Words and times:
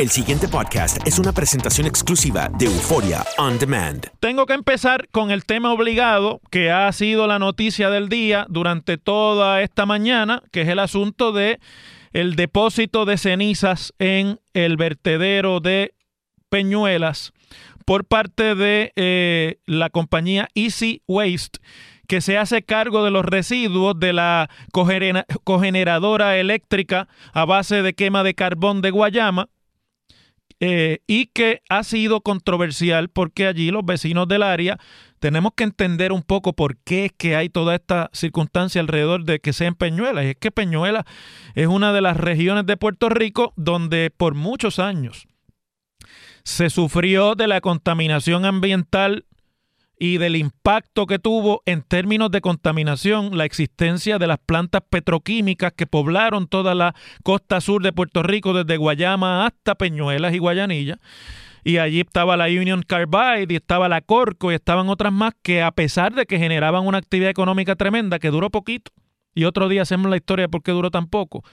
El 0.00 0.08
siguiente 0.08 0.48
podcast 0.48 1.06
es 1.06 1.18
una 1.18 1.30
presentación 1.30 1.86
exclusiva 1.86 2.48
de 2.58 2.64
Euforia 2.64 3.22
On 3.36 3.58
Demand. 3.58 4.06
Tengo 4.18 4.46
que 4.46 4.54
empezar 4.54 5.06
con 5.10 5.30
el 5.30 5.44
tema 5.44 5.74
obligado 5.74 6.40
que 6.50 6.70
ha 6.70 6.90
sido 6.92 7.26
la 7.26 7.38
noticia 7.38 7.90
del 7.90 8.08
día 8.08 8.46
durante 8.48 8.96
toda 8.96 9.60
esta 9.60 9.84
mañana, 9.84 10.42
que 10.52 10.62
es 10.62 10.68
el 10.68 10.78
asunto 10.78 11.32
de 11.32 11.60
el 12.14 12.34
depósito 12.34 13.04
de 13.04 13.18
cenizas 13.18 13.92
en 13.98 14.40
el 14.54 14.78
vertedero 14.78 15.60
de 15.60 15.92
Peñuelas 16.48 17.34
por 17.84 18.06
parte 18.06 18.54
de 18.54 18.94
eh, 18.96 19.58
la 19.66 19.90
compañía 19.90 20.48
Easy 20.54 21.02
Waste 21.08 21.58
que 22.08 22.22
se 22.22 22.38
hace 22.38 22.62
cargo 22.62 23.04
de 23.04 23.10
los 23.10 23.26
residuos 23.26 24.00
de 24.00 24.14
la 24.14 24.48
cogeneradora 25.44 26.38
eléctrica 26.38 27.06
a 27.34 27.44
base 27.44 27.82
de 27.82 27.92
quema 27.92 28.24
de 28.24 28.34
carbón 28.34 28.80
de 28.80 28.92
Guayama 28.92 29.50
eh, 30.60 30.98
y 31.06 31.26
que 31.26 31.62
ha 31.70 31.82
sido 31.84 32.20
controversial 32.20 33.08
porque 33.08 33.46
allí 33.46 33.70
los 33.70 33.84
vecinos 33.84 34.28
del 34.28 34.42
área 34.42 34.78
tenemos 35.18 35.52
que 35.56 35.64
entender 35.64 36.12
un 36.12 36.22
poco 36.22 36.52
por 36.52 36.76
qué 36.76 37.06
es 37.06 37.12
que 37.12 37.34
hay 37.34 37.48
toda 37.48 37.74
esta 37.74 38.10
circunstancia 38.12 38.80
alrededor 38.80 39.24
de 39.24 39.40
que 39.40 39.54
sea 39.54 39.68
en 39.68 39.74
Peñuelas. 39.74 40.24
Y 40.24 40.28
es 40.28 40.36
que 40.36 40.50
Peñuelas 40.50 41.04
es 41.54 41.66
una 41.66 41.92
de 41.92 42.02
las 42.02 42.16
regiones 42.16 42.66
de 42.66 42.76
Puerto 42.76 43.08
Rico 43.08 43.54
donde 43.56 44.12
por 44.14 44.34
muchos 44.34 44.78
años 44.78 45.26
se 46.44 46.70
sufrió 46.70 47.34
de 47.34 47.46
la 47.46 47.60
contaminación 47.60 48.44
ambiental 48.44 49.24
y 50.02 50.16
del 50.16 50.34
impacto 50.34 51.06
que 51.06 51.18
tuvo 51.18 51.62
en 51.66 51.82
términos 51.82 52.30
de 52.30 52.40
contaminación 52.40 53.36
la 53.36 53.44
existencia 53.44 54.18
de 54.18 54.26
las 54.26 54.38
plantas 54.38 54.80
petroquímicas 54.88 55.74
que 55.74 55.86
poblaron 55.86 56.48
toda 56.48 56.74
la 56.74 56.94
costa 57.22 57.60
sur 57.60 57.82
de 57.82 57.92
Puerto 57.92 58.22
Rico, 58.22 58.54
desde 58.54 58.78
Guayama 58.78 59.44
hasta 59.44 59.74
Peñuelas 59.74 60.34
y 60.34 60.38
Guayanilla. 60.38 60.98
Y 61.64 61.76
allí 61.76 62.00
estaba 62.00 62.38
la 62.38 62.46
Union 62.46 62.82
Carbide 62.82 63.46
y 63.50 63.56
estaba 63.56 63.90
la 63.90 64.00
Corco 64.00 64.50
y 64.50 64.54
estaban 64.54 64.88
otras 64.88 65.12
más 65.12 65.34
que 65.42 65.62
a 65.62 65.70
pesar 65.70 66.14
de 66.14 66.24
que 66.24 66.38
generaban 66.38 66.86
una 66.86 66.96
actividad 66.96 67.28
económica 67.28 67.76
tremenda 67.76 68.18
que 68.18 68.30
duró 68.30 68.48
poquito, 68.48 68.92
y 69.34 69.44
otro 69.44 69.68
día 69.68 69.82
hacemos 69.82 70.10
la 70.10 70.16
historia 70.16 70.44
de 70.46 70.48
por 70.48 70.62
qué 70.62 70.72
duró 70.72 70.90
tan 70.90 71.08
poco, 71.08 71.44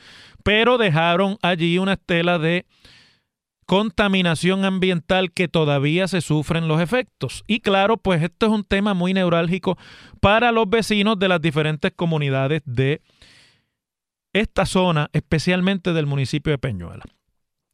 pero 0.44 0.78
dejaron 0.78 1.38
allí 1.42 1.80
una 1.80 1.94
estela 1.94 2.40
de 2.40 2.66
contaminación 3.68 4.64
ambiental 4.66 5.32
que 5.34 5.50
todavía 5.50 6.08
se 6.08 6.22
sufren 6.22 6.68
los 6.70 6.82
efectos. 6.82 7.44
Y 7.48 7.60
claro, 7.60 7.98
pues 7.98 8.24
esto 8.24 8.48
es 8.48 8.52
un 8.52 8.64
tema 8.64 8.96
muy 8.96 9.14
neurálgico 9.14 9.78
para 10.22 10.52
los 10.52 10.70
vecinos 10.70 11.20
de 11.20 11.28
las 11.28 11.42
diferentes 11.42 11.92
comunidades 11.94 12.64
de 12.66 13.02
esta 14.32 14.66
zona, 14.66 15.10
especialmente 15.12 15.92
del 15.94 16.06
municipio 16.06 16.52
de 16.52 16.58
Peñuela. 16.58 17.04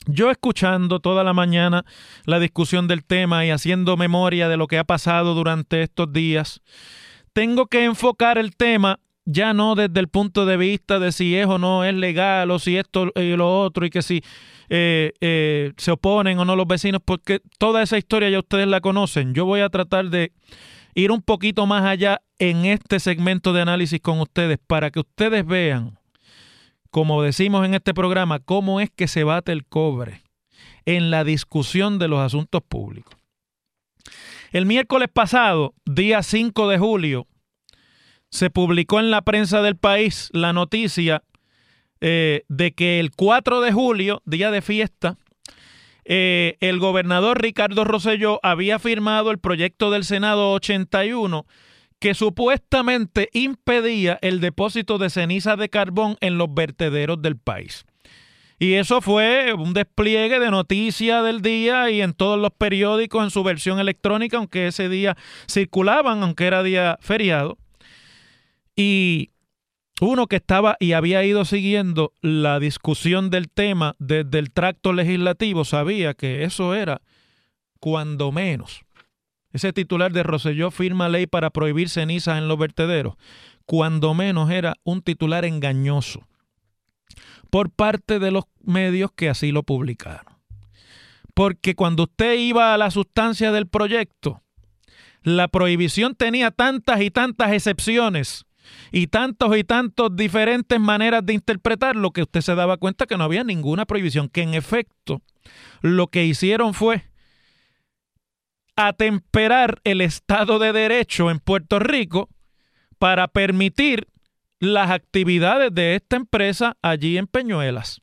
Yo 0.08 0.32
escuchando 0.32 1.00
toda 1.00 1.24
la 1.24 1.34
mañana 1.34 1.86
la 2.26 2.40
discusión 2.40 2.88
del 2.88 3.06
tema 3.06 3.46
y 3.46 3.52
haciendo 3.52 3.96
memoria 3.96 4.50
de 4.50 4.58
lo 4.58 4.68
que 4.68 4.80
ha 4.80 4.84
pasado 4.84 5.36
durante 5.36 5.84
estos 5.84 6.12
días, 6.12 6.62
tengo 7.34 7.68
que 7.68 7.86
enfocar 7.86 8.40
el 8.40 8.56
tema 8.56 9.00
ya 9.26 9.54
no 9.54 9.76
desde 9.76 10.00
el 10.00 10.10
punto 10.10 10.46
de 10.46 10.58
vista 10.58 11.00
de 11.00 11.12
si 11.12 11.36
es 11.36 11.46
o 11.48 11.58
no 11.58 11.86
es 11.86 11.94
legal 11.94 12.52
o 12.52 12.60
si 12.60 12.78
esto 12.78 13.12
y 13.16 13.36
lo 13.36 13.62
otro 13.62 13.86
y 13.86 13.90
que 13.90 14.02
si 14.02 14.22
eh, 14.76 15.14
eh, 15.22 15.72
se 15.78 15.92
oponen 15.92 16.40
o 16.40 16.46
no 16.46 16.56
los 16.56 16.66
vecinos, 16.66 17.00
porque 17.06 17.42
toda 17.60 17.84
esa 17.84 18.00
historia 18.00 18.32
ya 18.32 18.40
ustedes 18.40 18.66
la 18.66 18.82
conocen. 18.82 19.36
Yo 19.36 19.46
voy 19.46 19.60
a 19.62 19.70
tratar 19.70 20.10
de 20.10 20.32
ir 20.96 21.12
un 21.12 21.22
poquito 21.22 21.68
más 21.68 21.84
allá 21.84 22.24
en 22.40 22.66
este 22.66 23.00
segmento 23.00 23.54
de 23.54 23.62
análisis 23.62 24.02
con 24.02 24.20
ustedes 24.20 24.58
para 24.66 24.90
que 24.90 25.02
ustedes 25.02 25.46
vean, 25.46 26.00
como 26.90 27.22
decimos 27.22 27.64
en 27.68 27.76
este 27.76 27.94
programa, 27.94 28.40
cómo 28.40 28.82
es 28.82 28.90
que 28.90 29.08
se 29.08 29.24
bate 29.24 29.52
el 29.52 29.64
cobre 29.64 30.24
en 30.86 31.12
la 31.12 31.24
discusión 31.24 32.00
de 32.00 32.08
los 32.08 32.22
asuntos 32.22 32.64
públicos. 32.68 33.16
El 34.52 34.66
miércoles 34.66 35.08
pasado, 35.14 35.76
día 35.86 36.24
5 36.24 36.68
de 36.68 36.80
julio, 36.80 37.28
se 38.32 38.50
publicó 38.50 39.00
en 39.00 39.12
la 39.12 39.22
prensa 39.22 39.62
del 39.62 39.76
país 39.76 40.32
la 40.34 40.52
noticia 40.52 41.22
eh, 42.06 42.44
de 42.50 42.74
que 42.74 43.00
el 43.00 43.12
4 43.12 43.62
de 43.62 43.72
julio, 43.72 44.22
día 44.26 44.52
de 44.52 44.62
fiesta, 44.62 45.16
eh, 46.04 46.58
el 46.60 46.78
gobernador 46.80 47.42
Ricardo 47.42 47.86
Rosselló 47.86 48.42
había 48.44 48.78
firmado 48.78 49.32
el 49.32 49.40
proyecto 49.40 49.90
del 49.90 50.04
Senado 50.04 50.52
81 50.52 51.46
que 52.00 52.14
supuestamente 52.14 53.30
impedía 53.32 54.20
el 54.22 54.42
depósito 54.42 54.98
de 54.98 55.10
cenizas 55.10 55.58
de 55.58 55.70
carbón 55.70 56.18
en 56.20 56.38
los 56.38 56.54
vertederos 56.54 57.22
del 57.22 57.38
país. 57.38 57.86
Y 58.60 58.74
eso 58.74 59.00
fue 59.00 59.54
un 59.54 59.74
despliegue 59.74 60.40
de 60.40 60.52
noticias 60.52 61.24
del 61.24 61.42
día 61.42 61.90
y 61.90 62.02
en 62.02 62.12
todos 62.12 62.38
los 62.38 62.52
periódicos 62.52 63.24
en 63.24 63.30
su 63.30 63.46
versión 63.46 63.80
electrónica, 63.80 64.36
aunque 64.36 64.68
ese 64.68 64.90
día 64.90 65.16
circulaban, 65.50 66.22
aunque 66.22 66.48
era 66.48 66.64
día 66.64 66.98
feriado. 67.00 67.58
Y 68.76 69.30
uno 70.02 70.28
que 70.28 70.38
estaba 70.38 70.76
y 70.80 70.94
había 70.94 71.24
ido 71.24 71.46
siguiendo 71.46 72.14
la 72.22 72.60
discusión 72.60 73.30
del 73.30 73.50
tema 73.50 73.96
desde 74.00 74.40
el 74.40 74.52
tracto 74.52 74.94
legislativo 74.94 75.66
sabía 75.66 76.14
que 76.14 76.44
eso 76.44 76.74
era 76.74 77.02
cuando 77.80 78.32
menos. 78.32 78.82
Ese 79.52 79.72
titular 79.72 80.12
de 80.12 80.24
Roselló 80.24 80.72
firma 80.72 81.10
ley 81.10 81.28
para 81.28 81.52
prohibir 81.52 81.90
cenizas 81.90 82.40
en 82.40 82.48
los 82.48 82.58
vertederos. 82.58 83.16
Cuando 83.66 84.14
menos 84.14 84.50
era 84.50 84.76
un 84.84 85.02
titular 85.04 85.46
engañoso 85.46 86.28
por 87.52 87.70
parte 87.70 88.18
de 88.18 88.32
los 88.32 88.46
medios 88.64 89.12
que 89.12 89.30
así 89.30 89.52
lo 89.52 89.62
publicaron. 89.62 90.34
Porque 91.36 91.76
cuando 91.76 92.04
usted 92.04 92.34
iba 92.40 92.74
a 92.74 92.78
la 92.78 92.90
sustancia 92.90 93.52
del 93.52 93.68
proyecto, 93.68 94.42
la 95.22 95.48
prohibición 95.48 96.16
tenía 96.16 96.50
tantas 96.50 97.02
y 97.02 97.12
tantas 97.12 97.52
excepciones 97.52 98.46
y 98.92 99.08
tantos 99.08 99.56
y 99.58 99.64
tantos 99.64 100.16
diferentes 100.16 100.80
maneras 100.80 101.26
de 101.26 101.34
interpretarlo 101.34 102.12
que 102.12 102.24
usted 102.24 102.42
se 102.42 102.56
daba 102.56 102.78
cuenta 102.78 103.06
que 103.06 103.18
no 103.18 103.24
había 103.24 103.44
ninguna 103.44 103.86
prohibición, 103.86 104.30
que 104.30 104.42
en 104.42 104.54
efecto 104.54 105.22
lo 105.82 106.08
que 106.08 106.26
hicieron 106.26 106.74
fue 106.74 107.04
atemperar 108.76 109.82
el 109.84 110.02
Estado 110.02 110.60
de 110.60 110.74
Derecho 110.74 111.30
en 111.30 111.40
Puerto 111.40 111.80
Rico 111.80 112.30
para 112.98 113.28
permitir 113.28 114.08
las 114.60 114.92
actividades 114.92 115.74
de 115.74 115.96
esta 115.96 116.16
empresa 116.16 116.78
allí 116.82 117.18
en 117.18 117.28
Peñuelas. 117.28 118.02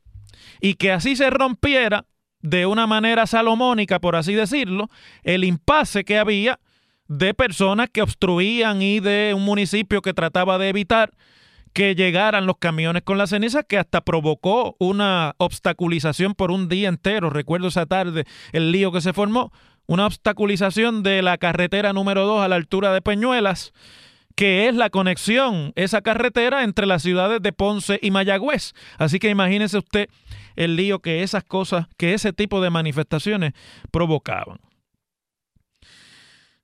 y 0.60 0.74
que 0.74 0.92
así 0.92 1.16
se 1.16 1.30
rompiera 1.30 2.06
de 2.42 2.66
una 2.66 2.86
manera 2.86 3.26
salomónica, 3.26 3.98
por 3.98 4.16
así 4.16 4.34
decirlo, 4.34 4.88
el 5.22 5.44
impasse 5.44 6.04
que 6.04 6.18
había 6.18 6.60
de 7.10 7.34
personas 7.34 7.90
que 7.90 8.02
obstruían 8.02 8.82
y 8.82 9.00
de 9.00 9.32
un 9.34 9.44
municipio 9.44 10.00
que 10.00 10.14
trataba 10.14 10.58
de 10.58 10.68
evitar 10.68 11.10
que 11.72 11.96
llegaran 11.96 12.46
los 12.46 12.58
camiones 12.58 13.02
con 13.02 13.18
la 13.18 13.26
ceniza, 13.26 13.64
que 13.64 13.78
hasta 13.78 14.00
provocó 14.00 14.76
una 14.78 15.34
obstaculización 15.38 16.36
por 16.36 16.52
un 16.52 16.68
día 16.68 16.88
entero. 16.88 17.28
Recuerdo 17.28 17.66
esa 17.66 17.84
tarde 17.84 18.26
el 18.52 18.70
lío 18.70 18.92
que 18.92 19.00
se 19.00 19.12
formó, 19.12 19.52
una 19.86 20.06
obstaculización 20.06 21.02
de 21.02 21.20
la 21.22 21.36
carretera 21.36 21.92
número 21.92 22.26
2 22.26 22.42
a 22.42 22.48
la 22.48 22.54
altura 22.54 22.92
de 22.92 23.02
Peñuelas, 23.02 23.72
que 24.36 24.68
es 24.68 24.76
la 24.76 24.88
conexión, 24.88 25.72
esa 25.74 26.02
carretera 26.02 26.62
entre 26.62 26.86
las 26.86 27.02
ciudades 27.02 27.42
de 27.42 27.52
Ponce 27.52 27.98
y 28.00 28.12
Mayagüez. 28.12 28.72
Así 28.98 29.18
que 29.18 29.30
imagínese 29.30 29.78
usted 29.78 30.08
el 30.54 30.76
lío 30.76 31.00
que 31.00 31.24
esas 31.24 31.42
cosas, 31.42 31.88
que 31.96 32.14
ese 32.14 32.32
tipo 32.32 32.60
de 32.60 32.70
manifestaciones 32.70 33.52
provocaban. 33.90 34.60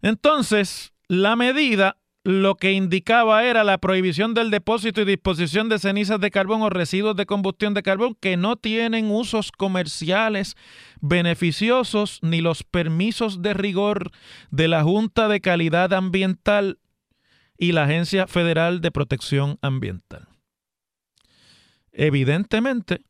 Entonces, 0.03 0.93
la 1.09 1.37
medida 1.37 1.97
lo 2.27 2.57
que 2.57 2.73
indicaba 2.73 3.45
era 3.45 3.63
la 3.63 3.79
prohibición 3.79 4.35
del 4.35 4.51
depósito 4.51 5.01
y 5.01 5.05
disposición 5.05 5.69
de 5.69 5.79
cenizas 5.79 6.19
de 6.19 6.33
carbón 6.33 6.61
o 6.63 6.71
residuos 6.71 7.15
de 7.15 7.25
combustión 7.25 7.73
de 7.73 7.85
carbón 7.85 8.17
que 8.21 8.37
no 8.37 8.57
tienen 8.57 9.13
usos 9.13 9.53
comerciales 9.53 10.57
beneficiosos 11.01 12.19
ni 12.23 12.41
los 12.41 12.65
permisos 12.65 13.43
de 13.43 13.55
rigor 13.55 14.11
de 14.51 14.67
la 14.67 14.83
Junta 14.83 15.29
de 15.29 15.41
Calidad 15.41 15.93
Ambiental 15.93 16.81
y 17.57 17.71
la 17.71 17.85
Agencia 17.85 18.27
Federal 18.27 18.81
de 18.81 18.91
Protección 18.91 19.59
Ambiental. 19.63 20.27
Evidentemente, 21.93 23.03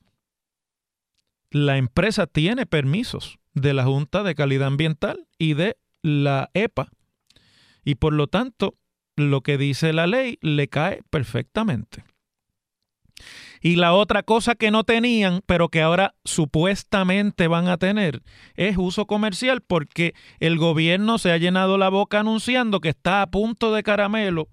la 1.51 1.79
empresa 1.79 2.27
tiene 2.27 2.67
permisos 2.67 3.39
de 3.55 3.73
la 3.73 3.85
Junta 3.85 4.23
de 4.23 4.35
Calidad 4.35 4.69
Ambiental 4.69 5.27
y 5.39 5.55
de 5.55 5.79
la 6.07 6.51
EPA 6.55 6.89
y 7.85 7.97
por 7.97 8.13
lo 8.13 8.29
tanto 8.29 8.77
lo 9.17 9.43
que 9.43 9.59
dice 9.59 9.93
la 9.93 10.07
ley 10.07 10.39
le 10.41 10.69
cae 10.69 11.03
perfectamente. 11.11 12.05
Y 13.63 13.77
la 13.77 13.95
otra 13.95 14.23
cosa 14.23 14.55
que 14.55 14.71
no 14.71 14.85
tenían, 14.85 15.41
pero 15.47 15.71
que 15.71 15.81
ahora 15.83 16.15
supuestamente 16.25 17.49
van 17.49 17.67
a 17.67 17.79
tener, 17.79 18.23
es 18.55 18.77
uso 18.77 19.07
comercial 19.07 19.63
porque 19.63 20.15
el 20.39 20.59
gobierno 20.59 21.19
se 21.19 21.33
ha 21.33 21.39
llenado 21.39 21.79
la 21.79 21.89
boca 21.89 22.21
anunciando 22.21 22.81
que 22.81 22.91
está 22.91 23.23
a 23.23 23.31
punto 23.31 23.73
de 23.75 23.83
caramelo 23.83 24.49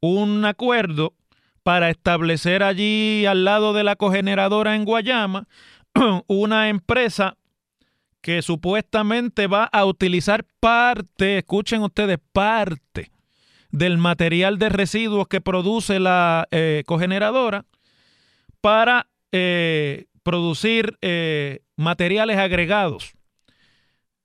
un 0.00 0.44
acuerdo 0.44 1.14
para 1.62 1.88
establecer 1.88 2.62
allí 2.64 3.24
al 3.24 3.44
lado 3.44 3.72
de 3.72 3.84
la 3.84 3.96
cogeneradora 3.96 4.74
en 4.74 4.84
Guayama 4.84 5.46
una 6.26 6.68
empresa 6.68 7.36
que 8.22 8.40
supuestamente 8.40 9.48
va 9.48 9.64
a 9.64 9.84
utilizar 9.84 10.46
parte, 10.60 11.38
escuchen 11.38 11.82
ustedes, 11.82 12.18
parte 12.32 13.10
del 13.70 13.98
material 13.98 14.58
de 14.58 14.68
residuos 14.68 15.26
que 15.28 15.40
produce 15.40 15.98
la 15.98 16.46
eh, 16.50 16.84
cogeneradora 16.86 17.64
para 18.60 19.08
eh, 19.32 20.06
producir 20.22 20.98
eh, 21.02 21.60
materiales 21.76 22.38
agregados 22.38 23.14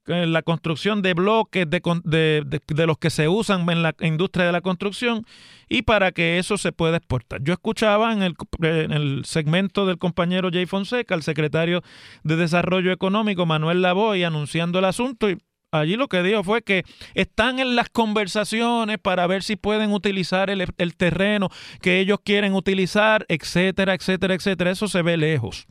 la 0.08 0.42
construcción 0.42 1.02
de 1.02 1.14
bloques 1.14 1.66
de, 1.68 2.86
los 2.86 2.98
que 2.98 3.10
se 3.10 3.28
usan 3.28 3.68
en 3.68 3.82
la 3.82 3.94
industria 4.00 4.46
de 4.46 4.52
la 4.52 4.60
construcción 4.60 5.24
y 5.68 5.82
para 5.82 6.12
que 6.12 6.38
eso 6.38 6.56
se 6.56 6.72
pueda 6.72 6.96
exportar. 6.96 7.42
Yo 7.42 7.52
escuchaba 7.52 8.12
en 8.12 8.22
el, 8.22 8.34
en 8.62 8.92
el 8.92 9.24
segmento 9.24 9.86
del 9.86 9.98
compañero 9.98 10.50
Jay 10.52 10.66
Fonseca, 10.66 11.14
el 11.14 11.22
secretario 11.22 11.82
de 12.24 12.36
Desarrollo 12.36 12.90
Económico, 12.90 13.46
Manuel 13.46 13.82
Lavoy, 13.82 14.24
anunciando 14.24 14.78
el 14.78 14.86
asunto 14.86 15.28
y 15.30 15.38
allí 15.70 15.96
lo 15.96 16.08
que 16.08 16.22
dijo 16.22 16.42
fue 16.42 16.62
que 16.62 16.84
están 17.14 17.58
en 17.58 17.76
las 17.76 17.90
conversaciones 17.90 18.98
para 18.98 19.26
ver 19.26 19.42
si 19.42 19.56
pueden 19.56 19.92
utilizar 19.92 20.50
el, 20.50 20.96
terreno 20.96 21.50
que 21.82 22.00
ellos 22.00 22.18
quieren 22.24 22.54
utilizar, 22.54 23.26
etcétera, 23.28 23.94
etcétera, 23.94 24.34
etcétera. 24.34 24.70
Eso 24.70 24.88
se 24.88 25.02
ve 25.02 25.16
lejos. 25.16 25.66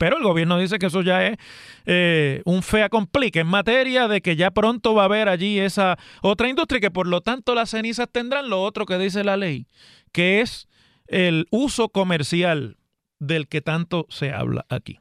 Pero 0.00 0.16
el 0.16 0.22
gobierno 0.22 0.58
dice 0.58 0.78
que 0.78 0.86
eso 0.86 1.02
ya 1.02 1.26
es 1.26 1.36
eh, 1.84 2.40
un 2.46 2.62
fea 2.62 2.88
complique 2.88 3.40
en 3.40 3.46
materia 3.46 4.08
de 4.08 4.22
que 4.22 4.34
ya 4.34 4.50
pronto 4.50 4.94
va 4.94 5.02
a 5.02 5.04
haber 5.04 5.28
allí 5.28 5.58
esa 5.58 5.98
otra 6.22 6.48
industria 6.48 6.80
que 6.80 6.90
por 6.90 7.06
lo 7.06 7.20
tanto 7.20 7.54
las 7.54 7.68
cenizas 7.68 8.08
tendrán 8.10 8.48
lo 8.48 8.62
otro 8.62 8.86
que 8.86 8.96
dice 8.96 9.24
la 9.24 9.36
ley, 9.36 9.66
que 10.10 10.40
es 10.40 10.68
el 11.06 11.46
uso 11.50 11.90
comercial 11.90 12.78
del 13.18 13.46
que 13.46 13.60
tanto 13.60 14.06
se 14.08 14.32
habla 14.32 14.64
aquí. 14.70 14.98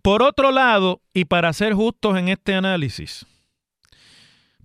Por 0.00 0.22
otro 0.22 0.52
lado, 0.52 1.02
y 1.12 1.24
para 1.24 1.52
ser 1.52 1.74
justos 1.74 2.16
en 2.16 2.28
este 2.28 2.54
análisis, 2.54 3.26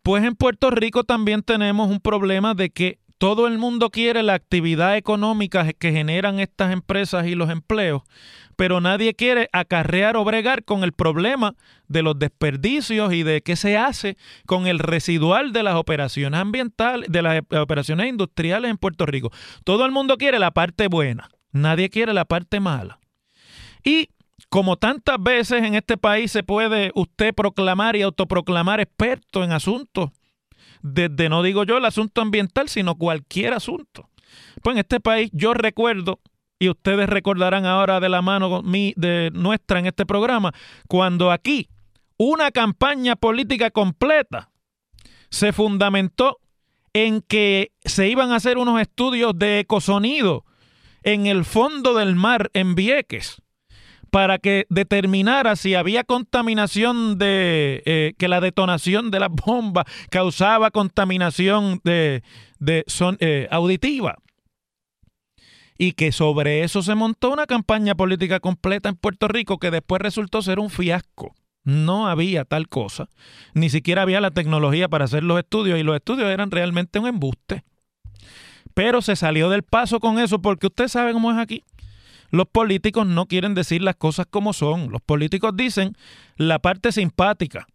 pues 0.04 0.24
en 0.24 0.36
Puerto 0.36 0.70
Rico 0.70 1.04
también 1.04 1.42
tenemos 1.42 1.90
un 1.90 2.00
problema 2.00 2.54
de 2.54 2.70
que 2.70 3.00
todo 3.18 3.48
el 3.48 3.58
mundo 3.58 3.90
quiere 3.90 4.24
la 4.24 4.34
actividad 4.34 4.96
económica 4.96 5.72
que 5.74 5.92
generan 5.92 6.40
estas 6.40 6.72
empresas 6.72 7.26
y 7.28 7.36
los 7.36 7.50
empleos, 7.50 8.04
pero 8.56 8.82
nadie 8.82 9.14
quiere 9.14 9.50
acarrear 9.54 10.18
o 10.18 10.24
bregar 10.24 10.64
con 10.64 10.84
el 10.84 10.94
problema 10.94 11.56
de 11.88 12.04
los 12.04 12.18
desperdicios 12.18 13.14
y 13.14 13.24
de 13.24 13.42
qué 13.42 13.56
se 13.56 13.78
hace 13.78 14.18
con 14.46 14.68
el 14.68 14.80
residual 14.80 15.54
de 15.54 15.64
las 15.64 15.76
operaciones 15.76 16.40
ambientales, 16.40 17.10
de 17.12 17.22
las 17.22 17.42
operaciones 17.52 18.08
industriales 18.08 18.70
en 18.70 18.78
Puerto 18.78 19.06
Rico. 19.06 19.32
Todo 19.64 19.86
el 19.86 19.92
mundo 19.92 20.18
quiere 20.18 20.40
la 20.40 20.52
parte 20.52 20.88
buena, 20.88 21.30
nadie 21.52 21.90
quiere 21.90 22.14
la 22.14 22.26
parte 22.26 22.60
mala. 22.60 23.00
Y 23.84 24.10
como 24.50 24.78
tantas 24.78 25.18
veces 25.20 25.64
en 25.64 25.76
este 25.76 25.98
país 25.98 26.32
se 26.32 26.44
puede 26.44 26.92
usted 26.96 27.34
proclamar 27.34 27.96
y 27.96 28.02
autoproclamar 28.02 28.80
experto 28.80 29.44
en 29.44 29.52
asuntos, 29.52 30.12
desde 30.82 31.30
no 31.30 31.44
digo 31.44 31.64
yo 31.64 31.78
el 31.78 31.86
asunto 31.86 32.22
ambiental, 32.22 32.70
sino 32.70 32.96
cualquier 32.96 33.54
asunto. 33.54 34.10
Pues 34.62 34.76
en 34.76 34.80
este 34.80 35.00
país 35.00 35.30
yo 35.34 35.54
recuerdo, 35.54 36.20
y 36.60 36.70
ustedes 36.70 37.08
recordarán 37.08 37.66
ahora 37.66 38.00
de 38.00 38.10
la 38.10 38.22
mano 38.22 38.62
de 38.64 39.32
nuestra 39.34 39.80
en 39.80 39.86
este 39.88 40.06
programa, 40.06 40.54
cuando 40.88 41.32
aquí 41.32 41.70
una 42.18 42.52
campaña 42.52 43.16
política 43.16 43.70
completa 43.70 44.52
se 45.30 45.54
fundamentó 45.54 46.40
en 46.94 47.22
que 47.22 47.74
se 47.86 48.08
iban 48.10 48.32
a 48.32 48.38
hacer 48.38 48.58
unos 48.58 48.82
estudios 48.82 49.38
de 49.38 49.60
ecosonido 49.60 50.46
en 51.04 51.28
el 51.28 51.46
fondo 51.46 51.94
del 51.94 52.16
mar 52.16 52.50
en 52.54 52.76
Vieques 52.76 53.42
para 54.10 54.38
que 54.38 54.66
determinara 54.70 55.56
si 55.56 55.76
había 55.76 56.04
contaminación 56.04 57.18
de 57.18 57.84
eh, 57.86 58.14
que 58.18 58.28
la 58.28 58.42
detonación 58.42 59.12
de 59.12 59.20
la 59.20 59.28
bomba 59.28 59.86
causaba 60.10 60.72
contaminación 60.72 61.82
de, 61.84 62.24
son, 62.88 63.18
eh, 63.20 63.48
auditiva 63.52 64.18
y 65.78 65.94
que 65.94 66.12
sobre 66.12 66.64
eso 66.64 66.82
se 66.82 66.96
montó 66.96 67.32
una 67.32 67.46
campaña 67.46 67.96
política 67.96 68.40
completa 68.40 68.90
en 68.90 68.96
Puerto 68.96 69.28
Rico 69.28 69.60
que 69.60 69.72
después 69.72 70.02
resultó 70.02 70.42
ser 70.42 70.60
un 70.60 70.70
fiasco. 70.70 71.36
No 71.64 72.08
había 72.08 72.46
tal 72.46 72.70
cosa, 72.70 73.10
ni 73.54 73.70
siquiera 73.70 74.04
había 74.04 74.22
la 74.22 74.32
tecnología 74.32 74.88
para 74.88 75.06
hacer 75.06 75.24
los 75.24 75.38
estudios 75.38 75.78
y 75.78 75.84
los 75.84 75.96
estudios 75.96 76.30
eran 76.30 76.50
realmente 76.50 76.98
un 76.98 77.08
embuste. 77.08 77.64
Pero 78.74 79.02
se 79.02 79.16
salió 79.16 79.50
del 79.50 79.64
paso 79.64 80.00
con 80.00 80.18
eso 80.20 80.42
porque 80.42 80.68
usted 80.68 80.88
sabe 80.88 81.12
cómo 81.12 81.32
es 81.32 81.38
aquí. 81.38 81.64
Los 82.30 82.48
políticos 82.48 83.08
no 83.08 83.26
quieren 83.26 83.56
decir 83.56 83.82
las 83.82 83.96
cosas 83.96 84.26
como 84.30 84.54
son. 84.54 84.92
Los 84.92 85.02
políticos 85.02 85.54
dicen 85.56 85.96
la 86.36 86.60
parte 86.60 86.92
simpática. 86.92 87.68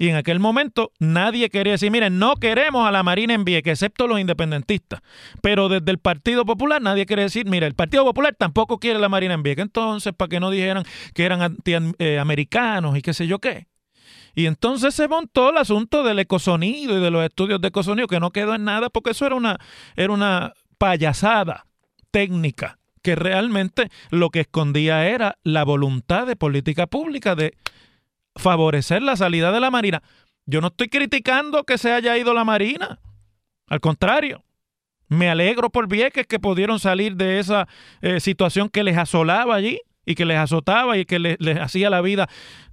Y 0.00 0.08
en 0.08 0.16
aquel 0.16 0.40
momento 0.40 0.92
nadie 0.98 1.50
quería 1.50 1.72
decir, 1.72 1.90
miren, 1.90 2.18
no 2.18 2.36
queremos 2.36 2.88
a 2.88 2.90
la 2.90 3.02
Marina 3.02 3.34
en 3.34 3.44
Vieques, 3.44 3.72
excepto 3.72 4.06
los 4.06 4.18
independentistas. 4.18 5.02
Pero 5.42 5.68
desde 5.68 5.90
el 5.90 5.98
Partido 5.98 6.46
Popular 6.46 6.80
nadie 6.80 7.04
quiere 7.04 7.24
decir, 7.24 7.44
mira, 7.44 7.66
el 7.66 7.74
Partido 7.74 8.02
Popular 8.06 8.34
tampoco 8.34 8.78
quiere 8.78 8.98
la 8.98 9.10
Marina 9.10 9.34
en 9.34 9.42
Vieques. 9.42 9.62
Entonces, 9.62 10.14
para 10.14 10.30
que 10.30 10.40
no 10.40 10.50
dijeran 10.50 10.84
que 11.12 11.24
eran 11.24 11.42
antiamericanos 11.42 12.96
y 12.96 13.02
qué 13.02 13.12
sé 13.12 13.26
yo 13.26 13.40
qué. 13.40 13.66
Y 14.34 14.46
entonces 14.46 14.94
se 14.94 15.06
montó 15.06 15.50
el 15.50 15.58
asunto 15.58 16.02
del 16.02 16.18
ecosonido 16.20 16.96
y 16.96 17.02
de 17.02 17.10
los 17.10 17.22
estudios 17.22 17.60
de 17.60 17.68
ecosonido, 17.68 18.06
que 18.06 18.20
no 18.20 18.30
quedó 18.30 18.54
en 18.54 18.64
nada 18.64 18.88
porque 18.88 19.10
eso 19.10 19.26
era 19.26 19.34
una, 19.34 19.58
era 19.96 20.14
una 20.14 20.54
payasada 20.78 21.66
técnica 22.10 22.79
que 23.02 23.14
realmente 23.14 23.90
lo 24.10 24.30
que 24.30 24.40
escondía 24.40 25.06
era 25.06 25.38
la 25.42 25.64
voluntad 25.64 26.26
de 26.26 26.36
política 26.36 26.86
pública 26.86 27.34
de 27.34 27.54
favorecer 28.36 29.02
la 29.02 29.16
salida 29.16 29.52
de 29.52 29.60
la 29.60 29.70
Marina. 29.70 30.02
Yo 30.46 30.60
no 30.60 30.68
estoy 30.68 30.88
criticando 30.88 31.64
que 31.64 31.78
se 31.78 31.92
haya 31.92 32.16
ido 32.16 32.34
la 32.34 32.44
Marina. 32.44 32.98
Al 33.68 33.80
contrario, 33.80 34.44
me 35.08 35.30
alegro 35.30 35.70
por 35.70 35.88
Vieques 35.88 36.26
que 36.26 36.38
pudieron 36.38 36.78
salir 36.78 37.16
de 37.16 37.38
esa 37.38 37.68
eh, 38.00 38.20
situación 38.20 38.68
que 38.68 38.84
les 38.84 38.96
asolaba 38.96 39.54
allí 39.54 39.80
y 40.04 40.14
que 40.14 40.24
les 40.24 40.38
azotaba 40.38 40.98
y 40.98 41.04
que 41.04 41.18
les, 41.18 41.36
les 41.40 41.58
hacía 41.58 41.90
la 41.90 42.00
vida 42.00 42.28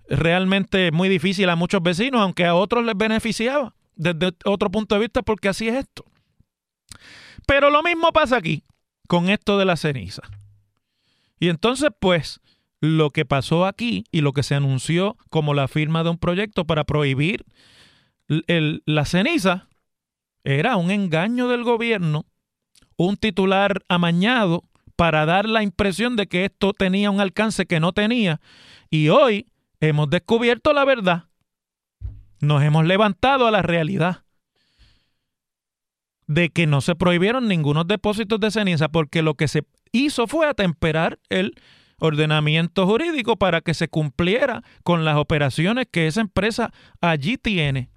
realmente 0.10 0.92
muy 0.92 1.10
difícil 1.10 1.50
a 1.50 1.56
muchos 1.56 1.82
vecinos, 1.82 2.22
aunque 2.22 2.46
a 2.46 2.56
otros 2.56 2.86
les 2.86 2.96
beneficiaba 2.96 3.76
desde 3.96 4.32
otro 4.46 4.70
punto 4.70 4.96
de 4.96 5.02
vista 5.02 5.22
porque 5.22 5.50
así 5.50 5.68
es 5.68 5.76
esto. 5.76 6.06
Pero 7.46 7.70
lo 7.70 7.84
mismo 7.84 8.12
pasa 8.12 8.38
aquí 8.38 8.64
con 9.08 9.30
esto 9.30 9.58
de 9.58 9.66
la 9.66 9.78
ceniza. 9.78 10.22
Y 11.40 11.50
entonces, 11.50 11.90
pues, 12.00 12.42
lo 12.80 13.10
que 13.10 13.26
pasó 13.26 13.66
aquí 13.66 14.06
y 14.12 14.22
lo 14.22 14.34
que 14.34 14.44
se 14.44 14.56
anunció 14.56 15.18
como 15.30 15.54
la 15.54 15.68
firma 15.68 16.04
de 16.04 16.12
un 16.12 16.18
proyecto 16.18 16.66
para 16.66 16.84
prohibir 16.84 17.46
la 18.28 19.06
ceniza 19.06 19.68
era 20.44 20.78
un 20.78 20.92
engaño 20.92 21.48
del 21.48 21.64
gobierno, 21.64 22.26
un 22.96 23.18
titular 23.18 23.84
amañado 23.88 24.64
para 24.96 25.26
dar 25.26 25.48
la 25.48 25.64
impresión 25.64 26.16
de 26.16 26.28
que 26.28 26.46
esto 26.46 26.74
tenía 26.74 27.12
un 27.12 27.22
alcance 27.22 27.66
que 27.66 27.80
no 27.80 27.94
tenía. 27.94 28.42
Y 28.90 29.10
hoy 29.10 29.48
hemos 29.80 30.10
descubierto 30.10 30.74
la 30.74 30.86
verdad. 30.86 31.26
Nos 32.40 32.64
hemos 32.64 32.86
levantado 32.86 33.48
a 33.48 33.52
la 33.52 33.62
realidad 33.62 34.24
de 36.28 36.50
que 36.50 36.68
no 36.68 36.82
se 36.82 36.96
prohibieron 36.96 37.48
ningunos 37.48 37.88
depósitos 37.88 38.40
de 38.40 38.52
ceniza 38.52 38.90
porque 38.90 39.22
lo 39.22 39.36
que 39.36 39.48
se 39.48 39.64
hizo 39.92 40.28
fue 40.28 40.48
atemperar 40.48 41.20
el 41.30 41.56
ordenamiento 42.00 42.86
jurídico 42.86 43.38
para 43.38 43.62
que 43.62 43.74
se 43.74 43.88
cumpliera 43.88 44.64
con 44.84 45.06
las 45.06 45.18
operaciones 45.18 45.88
que 45.90 46.08
esa 46.08 46.22
empresa 46.22 46.72
allí 47.02 47.38
tiene. 47.38 47.90